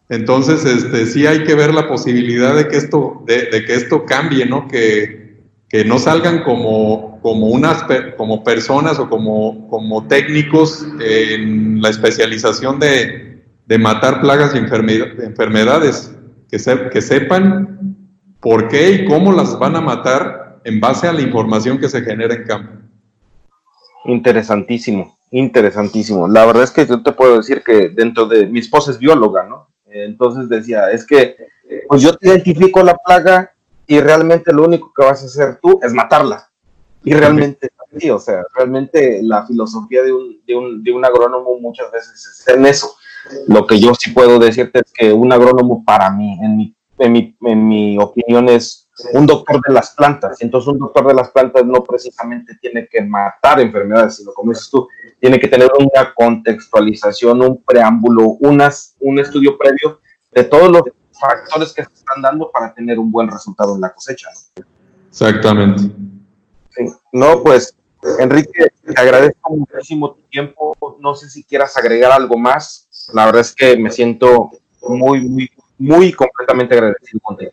Entonces, 0.07 0.63
este, 0.63 1.05
sí 1.05 1.27
hay 1.27 1.43
que 1.43 1.53
ver 1.53 1.73
la 1.73 1.85
posibilidad 1.85 2.55
de 2.55 2.69
que 2.69 2.77
esto, 2.77 3.21
de, 3.27 3.49
de 3.51 3.65
que 3.65 3.75
esto 3.75 4.05
cambie, 4.05 4.45
¿no? 4.45 4.69
Que, 4.69 5.41
que 5.67 5.83
no 5.83 5.99
salgan 5.99 6.41
como, 6.43 7.19
como, 7.21 7.47
unas, 7.47 7.83
como 8.15 8.41
personas 8.45 8.99
o 8.99 9.09
como, 9.09 9.67
como 9.67 10.07
técnicos 10.07 10.87
en 11.01 11.81
la 11.81 11.89
especialización 11.89 12.79
de, 12.79 13.43
de 13.65 13.77
matar 13.79 14.21
plagas 14.21 14.55
y 14.55 14.59
enfermedades, 14.59 16.15
que, 16.49 16.57
se, 16.57 16.87
que 16.91 17.01
sepan 17.01 17.97
por 18.39 18.69
qué 18.69 18.91
y 18.91 19.05
cómo 19.07 19.33
las 19.33 19.59
van 19.59 19.75
a 19.75 19.81
matar 19.81 20.61
en 20.63 20.79
base 20.79 21.09
a 21.09 21.11
la 21.11 21.21
información 21.21 21.79
que 21.79 21.89
se 21.89 22.01
genera 22.01 22.33
en 22.33 22.43
campo. 22.45 22.71
Interesantísimo. 24.05 25.14
Interesantísimo. 25.31 26.27
La 26.27 26.45
verdad 26.45 26.63
es 26.63 26.71
que 26.71 26.85
yo 26.85 27.01
te 27.03 27.11
puedo 27.11 27.37
decir 27.37 27.63
que 27.63 27.89
dentro 27.89 28.25
de 28.25 28.45
mi 28.45 28.59
esposa 28.59 28.91
es 28.91 28.99
bióloga, 28.99 29.43
¿no? 29.43 29.67
Entonces 29.85 30.49
decía, 30.49 30.91
es 30.91 31.05
que 31.05 31.35
pues 31.87 32.01
yo 32.01 32.15
te 32.15 32.27
identifico 32.27 32.83
la 32.83 32.95
plaga 32.95 33.51
y 33.87 33.99
realmente 33.99 34.53
lo 34.53 34.65
único 34.65 34.91
que 34.95 35.05
vas 35.05 35.23
a 35.23 35.25
hacer 35.25 35.59
tú 35.61 35.79
es 35.81 35.93
matarla. 35.93 36.49
Y 37.03 37.13
realmente, 37.13 37.69
sí, 37.97 38.09
o 38.09 38.19
sea, 38.19 38.43
realmente 38.55 39.21
la 39.21 39.45
filosofía 39.45 40.01
de 40.01 40.11
un, 40.11 40.41
de, 40.45 40.55
un, 40.55 40.83
de 40.83 40.91
un 40.91 41.05
agrónomo 41.05 41.59
muchas 41.59 41.91
veces 41.91 42.13
es 42.25 42.47
en 42.47 42.65
eso. 42.65 42.95
Lo 43.47 43.67
que 43.67 43.79
yo 43.79 43.93
sí 43.93 44.11
puedo 44.11 44.39
decirte 44.39 44.79
es 44.79 44.91
que 44.91 45.13
un 45.13 45.31
agrónomo 45.31 45.83
para 45.85 46.09
mí, 46.09 46.37
en 46.41 46.57
mi, 46.57 46.75
en 46.97 47.11
mi, 47.11 47.37
en 47.41 47.67
mi 47.67 47.97
opinión, 47.99 48.49
es 48.49 48.84
un 49.13 49.25
doctor 49.25 49.61
de 49.61 49.73
las 49.73 49.91
plantas. 49.91 50.41
Entonces, 50.41 50.69
un 50.69 50.79
doctor 50.79 51.07
de 51.07 51.13
las 51.13 51.29
plantas 51.29 51.65
no 51.65 51.83
precisamente 51.83 52.55
tiene 52.61 52.87
que 52.87 53.01
matar 53.01 53.59
enfermedades, 53.59 54.17
sino 54.17 54.33
como 54.33 54.51
dices 54.51 54.69
tú, 54.69 54.87
tiene 55.19 55.39
que 55.39 55.47
tener 55.47 55.69
una 55.77 56.13
contextualización, 56.13 57.41
un 57.41 57.63
preámbulo, 57.63 58.37
unas, 58.39 58.95
un 58.99 59.19
estudio 59.19 59.57
previo 59.57 59.99
de 60.31 60.43
todos 60.43 60.69
los 60.69 60.81
factores 61.19 61.73
que 61.73 61.83
se 61.83 61.93
están 61.93 62.21
dando 62.21 62.51
para 62.51 62.73
tener 62.73 62.99
un 62.99 63.11
buen 63.11 63.29
resultado 63.29 63.75
en 63.75 63.81
la 63.81 63.93
cosecha. 63.93 64.29
Exactamente. 65.09 65.83
No, 67.11 67.41
pues, 67.41 67.75
Enrique, 68.19 68.67
te 68.83 69.01
agradezco 69.01 69.55
muchísimo 69.55 70.13
tu 70.13 70.21
tiempo. 70.23 70.75
No 70.99 71.15
sé 71.15 71.29
si 71.29 71.43
quieras 71.43 71.75
agregar 71.77 72.11
algo 72.11 72.37
más. 72.37 72.87
La 73.13 73.25
verdad 73.25 73.41
es 73.41 73.53
que 73.53 73.77
me 73.77 73.91
siento 73.91 74.51
muy, 74.87 75.27
muy, 75.27 75.49
muy 75.77 76.11
completamente 76.13 76.75
agradecido 76.75 77.19
contigo. 77.21 77.51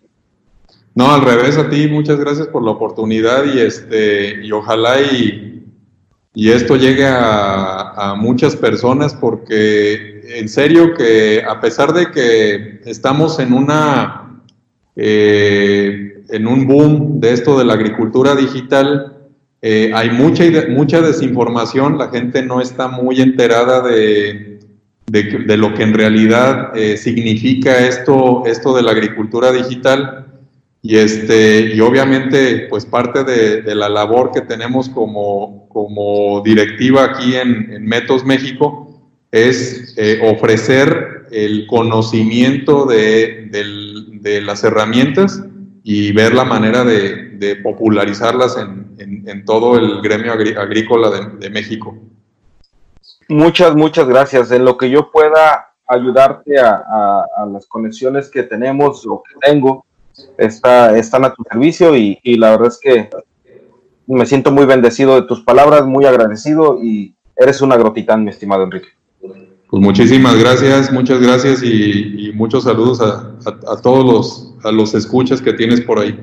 No, 0.95 1.11
al 1.11 1.22
revés 1.22 1.57
a 1.57 1.70
ti, 1.70 1.88
muchas 1.88 2.18
gracias 2.18 2.49
por 2.49 2.62
la 2.62 2.72
oportunidad 2.72 3.45
y 3.47 3.61
este 3.61 4.45
y 4.45 4.53
ojalá 4.53 5.01
y, 5.01 5.64
y 6.34 6.51
esto 6.51 6.76
llegue 6.76 7.07
a, 7.07 8.14
muchas 8.18 8.57
personas 8.57 9.14
porque 9.14 10.20
en 10.38 10.49
serio 10.49 10.95
que 10.95 11.43
a 11.49 11.61
pesar 11.61 11.93
de 11.95 12.11
que 12.11 12.80
estamos 12.84 13.38
en 13.38 13.55
una 13.55 14.43
eh, 14.97 16.22
en 16.28 16.47
un 16.47 16.66
boom 16.66 17.20
de 17.20 17.32
esto 17.32 17.59
de 17.59 17.64
la 17.64 17.74
agricultura 17.74 18.34
digital, 18.34 19.16
eh, 19.62 19.93
hay 19.95 20.11
mucha, 20.11 20.45
mucha 20.68 21.01
desinformación, 21.01 21.97
la 21.97 22.09
gente 22.09 22.43
no 22.43 22.61
está 22.61 22.88
muy 22.88 23.20
enterada 23.20 23.80
de, 23.80 24.61
de, 25.07 25.57
lo 25.57 25.74
que 25.74 25.82
en 25.84 25.95
realidad 25.95 26.76
eh, 26.76 26.97
significa 26.97 27.86
esto, 27.86 28.45
esto 28.47 28.74
de 28.74 28.82
la 28.82 28.93
agricultura 28.93 29.53
digital 29.53 30.31
y, 30.84 30.96
este, 30.96 31.76
y 31.76 31.80
obviamente, 31.80 32.66
pues 32.68 32.84
parte 32.84 33.22
de, 33.22 33.74
la 33.74 33.88
labor 33.88 34.32
que 34.32 34.40
tenemos 34.40 34.88
como, 34.88 35.68
como 35.68 36.40
directiva 36.40 37.04
aquí 37.04 37.36
en, 37.36 37.84
Metos 37.84 38.24
México 38.24 39.00
es 39.30 39.94
eh, 39.96 40.20
ofrecer 40.24 41.28
el 41.30 41.68
conocimiento 41.68 42.84
de, 42.84 43.48
las 44.42 44.64
herramientas 44.64 45.40
y 45.84 46.10
ver 46.12 46.34
la 46.34 46.44
manera 46.44 46.84
de, 46.84 47.56
popularizarlas 47.62 48.56
en, 48.56 49.44
todo 49.44 49.76
el 49.76 50.02
gremio 50.02 50.32
agrícola 50.32 51.10
de, 51.38 51.48
México. 51.50 51.96
Muchas, 53.28 53.76
muchas 53.76 54.08
gracias. 54.08 54.50
En 54.50 54.64
lo 54.64 54.76
que 54.76 54.90
yo 54.90 55.12
pueda 55.12 55.68
ayudarte 55.86 56.58
a, 56.58 56.70
a, 56.74 57.24
a 57.36 57.46
las 57.46 57.68
conexiones 57.68 58.28
que 58.28 58.42
tenemos 58.42 59.06
o 59.06 59.22
que 59.22 59.34
tengo, 59.46 59.86
está, 60.38 60.96
están 60.96 61.24
a 61.24 61.34
tu 61.34 61.42
servicio 61.50 61.96
y, 61.96 62.18
la 62.36 62.50
verdad 62.50 62.68
es 62.68 62.78
que 62.78 63.10
me 64.06 64.26
siento 64.26 64.50
muy 64.50 64.66
bendecido 64.66 65.14
de 65.14 65.26
tus 65.26 65.42
palabras, 65.42 65.86
muy 65.86 66.04
agradecido 66.04 66.78
y 66.82 67.14
eres 67.36 67.60
un 67.60 67.72
agrotitán, 67.72 68.24
mi 68.24 68.30
estimado 68.30 68.64
Enrique. 68.64 68.88
Pues 69.20 69.82
muchísimas 69.82 70.38
gracias, 70.38 70.92
muchas 70.92 71.20
gracias 71.20 71.62
y, 71.62 72.30
muchos 72.34 72.64
saludos 72.64 73.00
a, 73.00 73.34
a, 73.66 73.80
todos 73.80 74.04
los, 74.04 74.54
a 74.64 74.72
los 74.72 74.94
escuchas 74.94 75.40
que 75.40 75.52
tienes 75.52 75.80
por 75.80 75.98
ahí. 75.98 76.18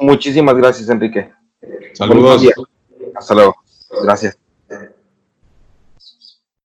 Muchísimas 0.00 0.56
gracias, 0.56 0.88
Enrique. 0.88 1.30
Saludos. 1.94 2.46
Hasta 3.16 3.34
luego. 3.34 3.56
Gracias. 4.02 4.38